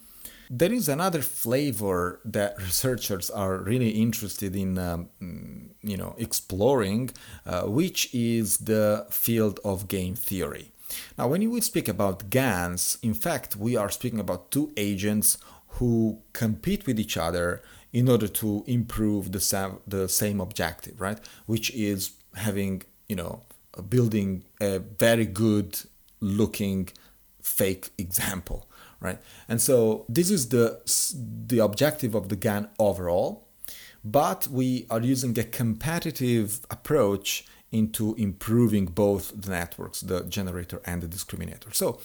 there 0.52 0.72
is 0.72 0.88
another 0.88 1.22
flavor 1.22 2.20
that 2.24 2.58
researchers 2.58 3.30
are 3.30 3.58
really 3.58 3.90
interested 3.90 4.56
in, 4.56 4.76
um, 4.78 5.08
you 5.80 5.96
know, 5.96 6.16
exploring, 6.18 7.10
uh, 7.46 7.62
which 7.62 8.12
is 8.12 8.58
the 8.58 9.06
field 9.10 9.60
of 9.64 9.86
game 9.86 10.16
theory. 10.16 10.72
Now, 11.16 11.28
when 11.28 11.48
we 11.48 11.60
speak 11.60 11.86
about 11.86 12.30
GANs, 12.30 12.98
in 13.00 13.14
fact, 13.14 13.54
we 13.54 13.76
are 13.76 13.90
speaking 13.90 14.18
about 14.18 14.50
two 14.50 14.72
agents 14.76 15.38
who 15.74 16.20
compete 16.32 16.84
with 16.84 16.98
each 16.98 17.16
other 17.16 17.62
in 17.92 18.08
order 18.08 18.26
to 18.26 18.64
improve 18.66 19.30
the 19.30 19.38
same, 19.38 19.78
the 19.86 20.08
same 20.08 20.40
objective, 20.40 21.00
right? 21.00 21.20
Which 21.46 21.70
is 21.70 22.10
having, 22.34 22.82
you 23.08 23.14
know, 23.14 23.42
building 23.88 24.44
a 24.60 24.80
very 24.80 25.26
good 25.26 25.78
looking 26.20 26.88
fake 27.40 27.90
example 27.96 28.66
right? 29.00 29.18
And 29.48 29.60
so 29.60 30.04
this 30.08 30.30
is 30.30 30.48
the 30.48 30.80
the 31.46 31.58
objective 31.58 32.14
of 32.14 32.28
the 32.28 32.36
GAN 32.36 32.68
overall, 32.78 33.48
but 34.04 34.46
we 34.48 34.86
are 34.90 35.00
using 35.00 35.38
a 35.38 35.44
competitive 35.44 36.60
approach 36.70 37.46
into 37.72 38.14
improving 38.14 38.86
both 38.86 39.32
the 39.40 39.50
networks, 39.50 40.00
the 40.00 40.24
generator 40.24 40.80
and 40.84 41.02
the 41.02 41.06
discriminator. 41.06 41.72
So 41.74 42.00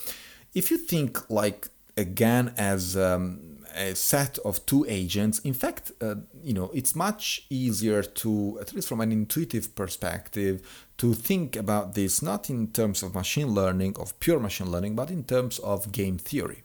if 0.54 0.72
you 0.72 0.78
think 0.78 1.30
like 1.30 1.70
a 1.98 2.06
GAN 2.06 2.54
as 2.58 2.96
um, 2.96 3.56
a 3.76 3.96
set 3.96 4.38
of 4.40 4.66
two 4.66 4.86
agents, 4.88 5.40
in 5.40 5.54
fact, 5.54 5.92
uh, 6.02 6.16
you 6.44 6.54
know, 6.54 6.70
it's 6.74 6.96
much 6.96 7.46
easier 7.50 8.04
to, 8.04 8.58
at 8.62 8.74
least 8.74 8.88
from 8.88 9.02
an 9.02 9.12
intuitive 9.12 9.76
perspective, 9.76 10.86
to 10.98 11.14
think 11.14 11.56
about 11.56 11.94
this 11.94 12.22
not 12.22 12.50
in 12.50 12.68
terms 12.68 13.04
of 13.04 13.16
machine 13.16 13.48
learning, 13.48 13.96
of 14.00 14.18
pure 14.20 14.40
machine 14.40 14.72
learning, 14.72 14.96
but 14.96 15.10
in 15.10 15.24
terms 15.24 15.60
of 15.60 15.92
game 15.92 16.18
theory. 16.18 16.64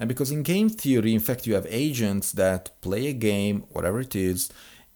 And 0.00 0.08
because 0.08 0.30
in 0.30 0.42
game 0.42 0.70
theory, 0.70 1.12
in 1.12 1.20
fact, 1.20 1.46
you 1.46 1.54
have 1.54 1.66
agents 1.68 2.32
that 2.32 2.70
play 2.80 3.08
a 3.08 3.12
game, 3.12 3.64
whatever 3.68 4.00
it 4.00 4.16
is, 4.16 4.50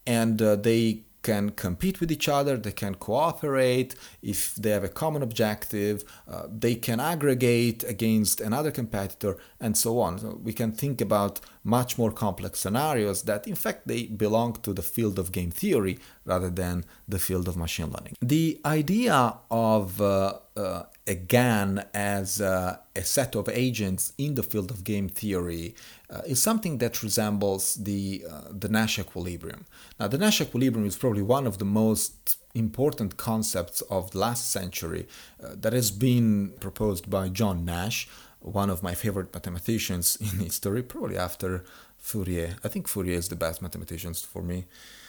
and 0.06 0.40
uh, 0.40 0.56
they 0.56 1.02
can 1.24 1.50
compete 1.50 1.98
with 2.00 2.12
each 2.12 2.28
other, 2.28 2.56
they 2.56 2.76
can 2.84 2.94
cooperate. 2.94 3.96
If 4.22 4.54
they 4.54 4.70
have 4.70 4.84
a 4.84 4.94
common 5.02 5.22
objective, 5.22 6.04
uh, 6.30 6.46
they 6.64 6.76
can 6.76 7.00
aggregate 7.00 7.82
against 7.94 8.40
another 8.40 8.70
competitor, 8.70 9.32
and 9.58 9.76
so 9.76 9.98
on. 9.98 10.18
So 10.20 10.28
we 10.48 10.52
can 10.52 10.70
think 10.70 11.00
about 11.00 11.40
much 11.64 11.98
more 11.98 12.12
complex 12.12 12.60
scenarios 12.60 13.22
that, 13.22 13.48
in 13.48 13.56
fact, 13.56 13.88
they 13.88 14.02
belong 14.04 14.52
to 14.66 14.72
the 14.72 14.82
field 14.82 15.18
of 15.18 15.32
game 15.32 15.50
theory 15.50 15.98
rather 16.24 16.50
than 16.50 16.84
the 17.08 17.18
field 17.18 17.48
of 17.48 17.56
machine 17.56 17.90
learning. 17.94 18.14
The 18.20 18.60
idea 18.64 19.18
of 19.50 20.00
uh, 20.00 20.34
uh, 20.56 20.82
a 21.06 21.14
GAN 21.14 21.84
as 21.94 22.40
uh, 22.40 22.76
a 22.94 23.02
set 23.02 23.34
of 23.34 23.48
agents 23.48 24.12
in 24.18 24.34
the 24.34 24.42
field 24.42 24.70
of 24.70 24.84
game 24.84 25.08
theory 25.08 25.74
uh, 26.14 26.20
is 26.26 26.40
something 26.40 26.78
that 26.78 27.02
resembles 27.02 27.74
the 27.74 28.24
uh, 28.30 28.42
the 28.50 28.68
Nash 28.68 28.98
equilibrium. 28.98 29.66
Now, 29.98 30.08
the 30.08 30.18
Nash 30.18 30.40
equilibrium 30.40 30.86
is 30.86 30.96
probably 30.96 31.22
one 31.22 31.46
of 31.46 31.58
the 31.58 31.64
most 31.64 32.38
important 32.54 33.16
concepts 33.16 33.80
of 33.82 34.12
the 34.12 34.18
last 34.18 34.52
century 34.52 35.06
uh, 35.42 35.56
that 35.56 35.72
has 35.72 35.90
been 35.90 36.52
proposed 36.60 37.10
by 37.10 37.28
John 37.28 37.64
Nash, 37.64 38.08
one 38.40 38.70
of 38.70 38.82
my 38.82 38.94
favorite 38.94 39.34
mathematicians 39.34 40.16
in 40.20 40.44
history, 40.44 40.82
probably 40.82 41.18
after 41.18 41.64
Fourier. 41.98 42.56
I 42.62 42.68
think 42.68 42.86
Fourier 42.86 43.18
is 43.18 43.28
the 43.28 43.36
best 43.36 43.60
mathematician 43.60 44.14
for 44.14 44.42
me. 44.42 44.66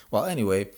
Well, 0.09 0.25
anyway, 0.25 0.69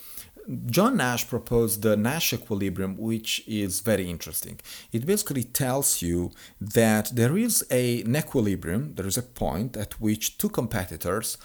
John 0.68 0.98
Nash 0.98 1.28
proposed 1.28 1.82
the 1.82 1.98
Nash 1.98 2.32
equilibrium, 2.32 2.96
which 2.98 3.44
is 3.48 3.82
very 3.82 4.10
interesting. 4.10 4.60
It 4.94 5.06
basically 5.06 5.44
tells 5.44 6.02
you 6.02 6.32
that 6.62 7.12
there 7.14 7.38
is 7.38 7.66
a, 7.70 8.02
an 8.04 8.16
equilibrium, 8.16 8.96
there 8.96 9.08
is 9.08 9.18
a 9.18 9.24
point 9.24 9.76
at 9.76 10.00
which 10.00 10.38
two 10.38 10.50
competitors 10.50 11.38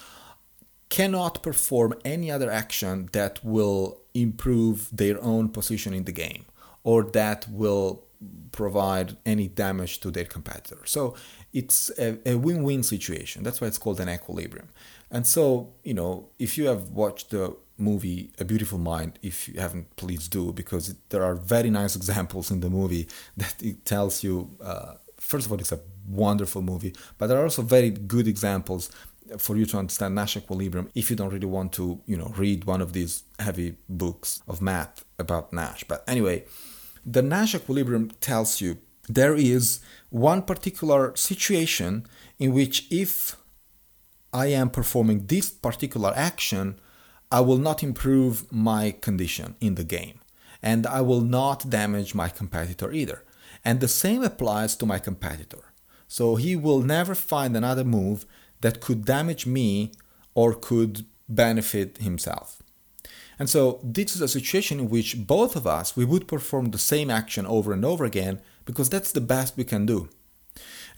cannot 0.89 1.43
perform 1.43 1.95
any 2.05 2.31
other 2.31 2.51
action 2.51 3.09
that 3.13 3.41
will 3.43 4.03
improve 4.15 4.89
their 4.93 5.21
own 5.23 5.49
position 5.49 5.95
in 5.95 6.05
the 6.05 6.13
game 6.13 6.45
or 6.85 7.03
that 7.03 7.49
will 7.51 8.05
provide 8.53 9.17
any 9.27 9.49
damage 9.49 10.01
to 10.01 10.11
their 10.11 10.27
competitor. 10.27 10.79
So 10.85 11.17
it's 11.53 11.91
a, 11.99 12.19
a 12.29 12.35
win 12.37 12.63
win 12.63 12.83
situation. 12.83 13.43
That's 13.43 13.61
why 13.61 13.67
it's 13.67 13.79
called 13.79 14.01
an 14.01 14.09
equilibrium. 14.09 14.69
And 15.11 15.27
so, 15.27 15.73
you 15.83 15.95
know, 15.95 16.29
if 16.39 16.57
you 16.57 16.67
have 16.67 16.91
watched 16.91 17.31
the 17.31 17.57
movie 17.79 18.31
A 18.39 18.45
Beautiful 18.45 18.79
Mind, 18.79 19.19
if 19.23 19.49
you 19.49 19.61
haven't, 19.61 19.97
please 19.97 20.29
do, 20.29 20.53
because 20.53 20.95
there 21.09 21.25
are 21.25 21.35
very 21.35 21.71
nice 21.71 21.97
examples 22.01 22.51
in 22.51 22.61
the 22.61 22.71
movie 22.71 23.09
that 23.37 23.55
it 23.61 23.85
tells 23.85 24.23
you. 24.23 24.51
Uh, 24.61 24.95
first 25.19 25.47
of 25.47 25.53
all, 25.53 25.59
it's 25.59 25.73
a 25.73 25.81
wonderful 26.09 26.63
movie, 26.63 26.95
but 27.19 27.29
there 27.29 27.39
are 27.39 27.45
also 27.45 27.63
very 27.63 27.91
good 27.91 28.27
examples 28.27 28.91
for 29.39 29.57
you 29.57 29.67
to 29.67 29.79
understand 29.79 30.15
Nash 30.15 30.37
equilibrium 30.37 30.91
if 30.95 31.11
you 31.11 31.17
don't 31.17 31.33
really 31.33 31.47
want 31.47 31.73
to, 31.75 32.01
you 32.07 32.17
know, 32.17 32.33
read 32.37 32.65
one 32.65 32.81
of 32.81 32.93
these 32.93 33.23
heavy 33.39 33.77
books 33.89 34.43
of 34.49 34.61
math 34.61 35.05
about 35.19 35.53
Nash. 35.53 35.85
But 35.85 36.05
anyway, 36.07 36.45
the 37.05 37.23
Nash 37.23 37.55
equilibrium 37.55 38.11
tells 38.21 38.61
you 38.61 38.79
there 39.09 39.35
is 39.35 39.81
one 40.11 40.43
particular 40.43 41.15
situation 41.17 42.07
in 42.39 42.53
which 42.53 42.87
if 42.91 43.37
I 44.33 44.47
am 44.47 44.71
performing 44.71 45.27
this 45.27 45.51
particular 45.51 46.13
action, 46.15 46.79
I 47.33 47.41
will 47.41 47.57
not 47.57 47.83
improve 47.83 48.53
my 48.53 48.91
condition 48.91 49.57
in 49.59 49.77
the 49.77 49.85
game 49.85 50.21
and 50.63 50.87
I 50.87 51.01
will 51.01 51.23
not 51.23 51.71
damage 51.71 52.15
my 52.15 52.29
competitor 52.29 52.93
either. 52.93 53.25
And 53.65 53.81
the 53.81 53.89
same 53.89 54.23
applies 54.23 54.77
to 54.77 54.87
my 54.87 54.99
competitor. 54.99 55.65
So 56.09 56.37
he 56.37 56.55
will 56.57 56.83
never 56.83 57.15
find 57.15 57.57
another 57.57 57.85
move 57.85 58.27
that 58.61 58.81
could 58.81 59.07
damage 59.07 59.47
me 59.47 59.93
or 60.35 60.55
could 60.55 61.07
benefit 61.27 61.99
himself. 61.99 62.63
And 63.39 63.49
so 63.49 63.81
this 63.83 64.15
is 64.15 64.21
a 64.21 64.29
situation 64.29 64.79
in 64.79 64.91
which 64.91 65.27
both 65.27 65.57
of 65.57 65.67
us 65.67 65.97
we 65.97 66.05
would 66.05 66.29
perform 66.29 66.71
the 66.71 66.79
same 66.79 67.11
action 67.11 67.47
over 67.47 67.73
and 67.73 67.83
over 67.83 68.05
again 68.05 68.43
because 68.67 68.91
that's 68.91 69.11
the 69.11 69.23
best 69.23 69.57
we 69.57 69.65
can 69.65 69.87
do. 69.87 70.11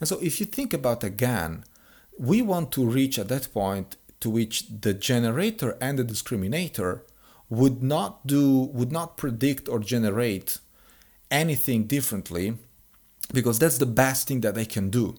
And 0.01 0.09
so 0.09 0.19
if 0.21 0.41
you 0.41 0.45
think 0.45 0.73
about 0.73 1.01
again, 1.01 1.63
we 2.19 2.41
want 2.41 2.73
to 2.73 2.85
reach 2.85 3.17
at 3.17 3.29
that 3.29 3.53
point 3.53 3.95
to 4.25 4.29
which 4.31 4.63
the 4.81 4.91
generator 4.91 5.77
and 5.79 5.99
the 5.99 6.03
discriminator 6.03 7.01
would 7.47 7.83
not 7.83 8.25
do 8.25 8.43
would 8.73 8.91
not 8.91 9.17
predict 9.17 9.69
or 9.69 9.77
generate 9.77 10.57
anything 11.29 11.83
differently 11.83 12.57
because 13.31 13.59
that's 13.59 13.77
the 13.77 13.85
best 13.85 14.27
thing 14.27 14.41
that 14.41 14.55
they 14.55 14.65
can 14.65 14.89
do. 14.89 15.15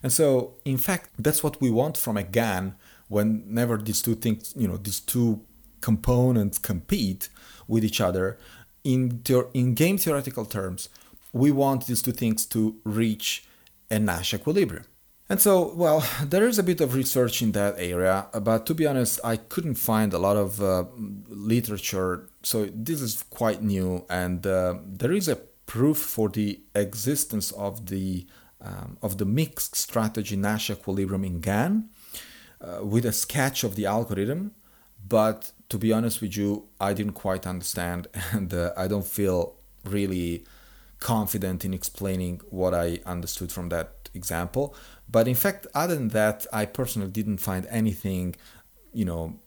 And 0.00 0.12
so 0.12 0.54
in 0.64 0.78
fact 0.78 1.10
that's 1.18 1.42
what 1.42 1.60
we 1.60 1.70
want 1.70 1.96
from 1.96 2.16
a 2.16 2.22
GAN 2.22 2.76
whenever 3.08 3.76
these 3.76 4.00
two 4.00 4.14
things, 4.14 4.54
you 4.56 4.68
know, 4.68 4.76
these 4.76 5.00
two 5.00 5.40
components 5.80 6.56
compete 6.56 7.30
with 7.66 7.82
each 7.84 8.00
other 8.00 8.38
in 8.84 9.22
in 9.54 9.74
game 9.74 9.98
theoretical 9.98 10.44
terms, 10.44 10.88
we 11.32 11.50
want 11.50 11.88
these 11.88 12.02
two 12.02 12.12
things 12.12 12.46
to 12.46 12.76
reach 12.84 13.44
a 13.90 13.98
Nash 13.98 14.32
equilibrium. 14.32 14.86
And 15.30 15.40
so, 15.40 15.72
well, 15.74 16.04
there 16.24 16.48
is 16.48 16.58
a 16.58 16.62
bit 16.64 16.80
of 16.80 16.92
research 16.94 17.40
in 17.40 17.52
that 17.52 17.76
area, 17.78 18.26
but 18.42 18.66
to 18.66 18.74
be 18.74 18.84
honest, 18.84 19.20
I 19.22 19.36
couldn't 19.36 19.76
find 19.76 20.12
a 20.12 20.18
lot 20.18 20.36
of 20.36 20.60
uh, 20.60 20.86
literature. 21.28 22.28
So 22.42 22.68
this 22.74 23.00
is 23.00 23.22
quite 23.30 23.62
new, 23.62 24.04
and 24.10 24.44
uh, 24.44 24.74
there 24.84 25.12
is 25.12 25.28
a 25.28 25.36
proof 25.66 25.98
for 25.98 26.28
the 26.28 26.58
existence 26.74 27.52
of 27.52 27.86
the 27.86 28.26
um, 28.60 28.98
of 29.02 29.18
the 29.18 29.24
mixed 29.24 29.76
strategy 29.76 30.34
Nash 30.34 30.68
equilibrium 30.68 31.24
in 31.24 31.40
GAN 31.40 31.90
uh, 32.60 32.84
with 32.84 33.06
a 33.06 33.12
sketch 33.12 33.62
of 33.62 33.76
the 33.76 33.86
algorithm. 33.86 34.50
But 35.08 35.52
to 35.68 35.78
be 35.78 35.92
honest 35.92 36.20
with 36.20 36.36
you, 36.36 36.66
I 36.80 36.92
didn't 36.92 37.12
quite 37.12 37.46
understand, 37.46 38.08
and 38.32 38.52
uh, 38.52 38.72
I 38.76 38.88
don't 38.88 39.06
feel 39.06 39.54
really 39.84 40.44
confident 40.98 41.64
in 41.64 41.72
explaining 41.72 42.40
what 42.50 42.74
I 42.74 42.98
understood 43.06 43.52
from 43.52 43.68
that 43.70 43.99
example. 44.14 44.74
But 45.08 45.28
in 45.28 45.34
fact, 45.34 45.66
other 45.74 45.94
than 45.94 46.08
that, 46.08 46.46
I 46.52 46.66
personally 46.66 47.10
didn't 47.10 47.38
find 47.38 47.66
anything, 47.70 48.36
you 48.92 49.04
know, 49.04 49.38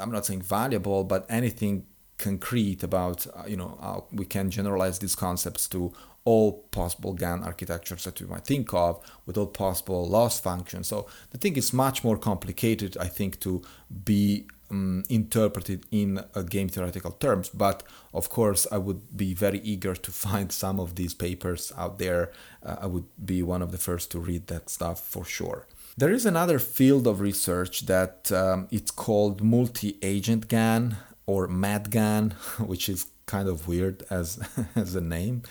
I'm 0.00 0.10
not 0.10 0.26
saying 0.26 0.42
valuable, 0.42 1.04
but 1.04 1.26
anything 1.28 1.86
concrete 2.18 2.82
about, 2.82 3.26
uh, 3.28 3.44
you 3.46 3.56
know, 3.56 3.78
how 3.80 4.06
we 4.12 4.24
can 4.24 4.50
generalize 4.50 4.98
these 4.98 5.14
concepts 5.14 5.68
to 5.68 5.92
all 6.24 6.64
possible 6.72 7.14
GAN 7.14 7.42
architectures 7.42 8.04
that 8.04 8.20
we 8.20 8.26
might 8.26 8.44
think 8.44 8.74
of 8.74 9.00
with 9.24 9.38
all 9.38 9.46
possible 9.46 10.06
loss 10.06 10.38
functions. 10.38 10.88
So 10.88 11.06
the 11.30 11.38
thing 11.38 11.56
is 11.56 11.72
much 11.72 12.04
more 12.04 12.18
complicated, 12.18 12.98
I 12.98 13.06
think, 13.06 13.40
to 13.40 13.62
be 14.04 14.46
um, 14.70 15.04
interpreted 15.08 15.86
in 15.90 16.24
game 16.48 16.68
theoretical 16.68 17.12
terms. 17.12 17.48
But 17.48 17.82
of 18.12 18.30
course, 18.30 18.66
I 18.70 18.78
would 18.78 19.16
be 19.16 19.34
very 19.34 19.60
eager 19.60 19.94
to 19.94 20.10
find 20.26 20.52
some 20.52 20.80
of 20.80 20.94
these 20.94 21.14
papers 21.14 21.72
out 21.76 21.98
there. 21.98 22.32
Uh, 22.62 22.76
I 22.82 22.86
would 22.86 23.06
be 23.24 23.42
one 23.42 23.62
of 23.62 23.72
the 23.72 23.78
first 23.78 24.10
to 24.12 24.18
read 24.18 24.46
that 24.48 24.70
stuff 24.70 25.00
for 25.00 25.24
sure. 25.24 25.66
There 25.96 26.12
is 26.12 26.24
another 26.26 26.60
field 26.60 27.06
of 27.08 27.20
research 27.20 27.86
that 27.86 28.30
um, 28.30 28.68
it's 28.70 28.92
called 28.92 29.42
multi-agent 29.42 30.46
GAN 30.48 30.96
or 31.26 31.48
MADGAN, 31.48 32.30
which 32.58 32.88
is 32.88 33.06
kind 33.26 33.48
of 33.48 33.68
weird 33.68 34.04
as 34.10 34.38
as 34.76 34.94
a 34.94 35.00
name. 35.00 35.42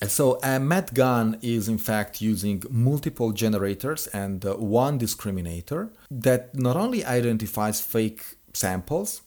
And 0.00 0.10
so 0.10 0.40
a 0.42 0.58
MADGAN 0.58 1.38
is 1.42 1.68
in 1.68 1.78
fact 1.78 2.20
using 2.20 2.62
multiple 2.68 3.30
generators 3.30 4.08
and 4.08 4.44
uh, 4.44 4.56
one 4.56 4.98
discriminator 4.98 5.90
that 6.10 6.54
not 6.54 6.76
only 6.76 7.04
identifies 7.04 7.80
fake 7.80 8.22
samples, 8.52 9.22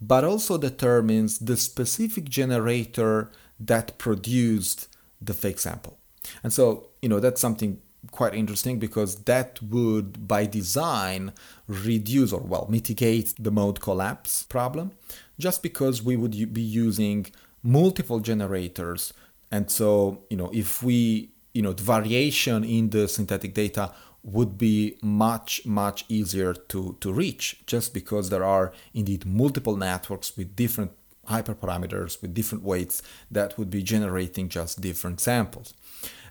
but 0.00 0.24
also 0.24 0.58
determines 0.58 1.38
the 1.38 1.56
specific 1.56 2.28
generator 2.28 3.30
that 3.58 3.98
produced 3.98 4.88
the 5.20 5.34
fake 5.34 5.58
sample. 5.58 5.98
And 6.42 6.52
so, 6.52 6.88
you 7.00 7.08
know, 7.08 7.20
that's 7.20 7.40
something 7.40 7.80
quite 8.10 8.34
interesting 8.34 8.78
because 8.78 9.16
that 9.24 9.60
would, 9.62 10.28
by 10.28 10.46
design, 10.46 11.32
reduce 11.66 12.32
or, 12.32 12.40
well, 12.40 12.66
mitigate 12.70 13.34
the 13.38 13.50
mode 13.50 13.80
collapse 13.80 14.42
problem 14.42 14.92
just 15.38 15.62
because 15.62 16.02
we 16.02 16.16
would 16.16 16.52
be 16.52 16.62
using 16.62 17.26
multiple 17.62 18.20
generators. 18.20 19.12
And 19.50 19.70
so, 19.70 20.24
you 20.30 20.36
know, 20.36 20.50
if 20.52 20.82
we, 20.82 21.30
you 21.52 21.62
know, 21.62 21.72
the 21.72 21.82
variation 21.82 22.64
in 22.64 22.90
the 22.90 23.08
synthetic 23.08 23.54
data 23.54 23.92
would 24.26 24.58
be 24.58 24.98
much 25.02 25.64
much 25.64 26.04
easier 26.08 26.52
to 26.52 26.96
to 27.00 27.12
reach 27.12 27.62
just 27.66 27.94
because 27.94 28.28
there 28.28 28.44
are 28.44 28.72
indeed 28.92 29.24
multiple 29.24 29.76
networks 29.76 30.36
with 30.36 30.56
different 30.56 30.90
hyperparameters 31.28 32.20
with 32.20 32.34
different 32.34 32.64
weights 32.64 33.02
that 33.30 33.56
would 33.56 33.70
be 33.70 33.82
generating 33.82 34.48
just 34.48 34.80
different 34.80 35.20
samples 35.20 35.74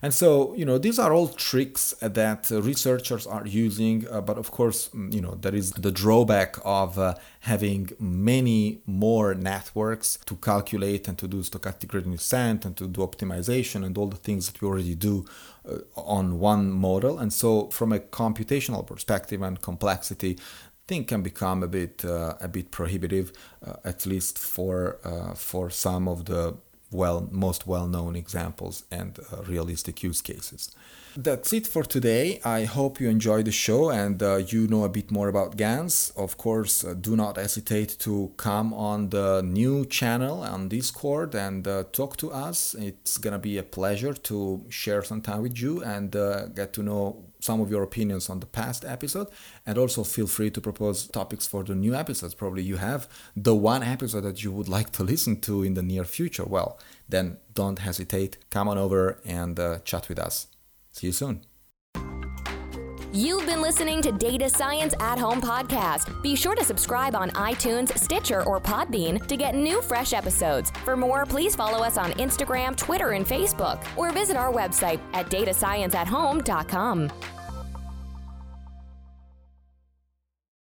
and 0.01 0.13
so, 0.13 0.53
you 0.55 0.65
know, 0.65 0.77
these 0.77 0.99
are 0.99 1.13
all 1.13 1.27
tricks 1.27 1.93
that 2.01 2.49
researchers 2.49 3.25
are 3.25 3.45
using, 3.45 4.07
uh, 4.09 4.21
but 4.21 4.37
of 4.37 4.51
course, 4.51 4.89
mm, 4.89 5.13
you 5.13 5.21
know, 5.21 5.35
there 5.35 5.55
is 5.55 5.71
the 5.71 5.91
drawback 5.91 6.57
of 6.63 6.99
uh, 6.99 7.15
having 7.41 7.91
many 7.99 8.81
more 8.85 9.33
networks 9.33 10.17
to 10.25 10.35
calculate 10.35 11.07
and 11.07 11.17
to 11.17 11.27
do 11.27 11.41
stochastic 11.41 11.87
gradient 11.87 12.17
descent 12.17 12.65
and 12.65 12.75
to 12.77 12.87
do 12.87 13.01
optimization 13.01 13.85
and 13.85 13.97
all 13.97 14.07
the 14.07 14.17
things 14.17 14.47
that 14.47 14.61
we 14.61 14.67
already 14.67 14.95
do 14.95 15.25
uh, 15.69 15.77
on 15.95 16.39
one 16.39 16.71
model. 16.71 17.19
And 17.19 17.31
so, 17.31 17.67
from 17.69 17.91
a 17.91 17.99
computational 17.99 18.85
perspective 18.85 19.41
and 19.41 19.61
complexity, 19.61 20.37
thing 20.87 21.05
can 21.05 21.21
become 21.21 21.63
a 21.63 21.67
bit 21.67 22.05
uh, 22.05 22.35
a 22.39 22.47
bit 22.47 22.71
prohibitive, 22.71 23.31
uh, 23.65 23.73
at 23.83 24.05
least 24.05 24.37
for 24.37 24.99
uh, 25.03 25.33
for 25.33 25.69
some 25.69 26.07
of 26.07 26.25
the 26.25 26.55
well 26.91 27.27
most 27.31 27.67
well-known 27.67 28.15
examples 28.15 28.83
and 28.91 29.19
uh, 29.19 29.43
realistic 29.43 30.03
use 30.03 30.21
cases. 30.21 30.71
That's 31.17 31.53
it 31.53 31.65
for 31.65 31.83
today. 31.83 32.41
I 32.43 32.65
hope 32.65 32.99
you 32.99 33.07
enjoyed 33.09 33.45
the 33.45 33.51
show 33.51 33.89
and 33.89 34.21
uh, 34.21 34.35
you 34.35 34.67
know 34.67 34.83
a 34.83 34.89
bit 34.89 35.11
more 35.11 35.29
about 35.29 35.55
GANs. 35.55 36.11
Of 36.17 36.37
course, 36.37 36.83
uh, 36.83 36.93
do 36.93 37.15
not 37.15 37.37
hesitate 37.37 37.97
to 37.99 38.33
come 38.35 38.73
on 38.73 39.09
the 39.11 39.41
new 39.41 39.85
channel 39.85 40.41
on 40.41 40.67
Discord 40.67 41.33
and 41.33 41.65
uh, 41.65 41.85
talk 41.93 42.17
to 42.17 42.31
us. 42.33 42.75
It's 42.75 43.17
gonna 43.17 43.39
be 43.39 43.57
a 43.57 43.63
pleasure 43.63 44.13
to 44.13 44.65
share 44.67 45.03
some 45.03 45.21
time 45.21 45.41
with 45.43 45.57
you 45.57 45.81
and 45.83 46.13
uh, 46.15 46.47
get 46.47 46.73
to 46.73 46.83
know 46.83 47.23
some 47.45 47.61
of 47.61 47.69
your 47.69 47.83
opinions 47.83 48.29
on 48.29 48.39
the 48.39 48.45
past 48.45 48.83
episode 48.85 49.27
and 49.65 49.77
also 49.77 50.03
feel 50.03 50.27
free 50.27 50.51
to 50.51 50.61
propose 50.61 51.07
topics 51.07 51.45
for 51.47 51.63
the 51.63 51.75
new 51.75 51.93
episodes 52.03 52.33
probably 52.33 52.63
you 52.63 52.77
have 52.77 53.07
the 53.35 53.55
one 53.55 53.83
episode 53.83 54.21
that 54.21 54.43
you 54.43 54.51
would 54.51 54.69
like 54.77 54.91
to 54.91 55.03
listen 55.03 55.39
to 55.39 55.63
in 55.63 55.73
the 55.73 55.83
near 55.83 56.03
future 56.03 56.45
well 56.45 56.79
then 57.07 57.37
don't 57.53 57.79
hesitate 57.79 58.37
come 58.49 58.67
on 58.67 58.77
over 58.77 59.19
and 59.25 59.59
uh, 59.59 59.79
chat 59.89 60.09
with 60.09 60.19
us 60.19 60.47
see 60.91 61.07
you 61.07 61.13
soon 61.13 61.41
You've 63.15 63.45
been 63.45 63.61
listening 63.61 64.01
to 64.01 64.11
Data 64.11 64.49
Science 64.49 64.93
at 64.99 65.17
Home 65.17 65.39
podcast. 65.39 66.21
Be 66.21 66.35
sure 66.35 66.53
to 66.53 66.65
subscribe 66.65 67.15
on 67.15 67.29
iTunes, 67.29 67.97
Stitcher, 67.97 68.43
or 68.43 68.59
Podbean 68.59 69.25
to 69.27 69.37
get 69.37 69.55
new 69.55 69.81
fresh 69.81 70.11
episodes. 70.11 70.69
For 70.83 70.97
more, 70.97 71.25
please 71.25 71.55
follow 71.55 71.81
us 71.81 71.97
on 71.97 72.11
Instagram, 72.15 72.75
Twitter, 72.75 73.11
and 73.11 73.25
Facebook, 73.25 73.81
or 73.95 74.11
visit 74.11 74.35
our 74.35 74.51
website 74.51 74.99
at 75.13 75.29
datascienceathome.com. 75.29 77.34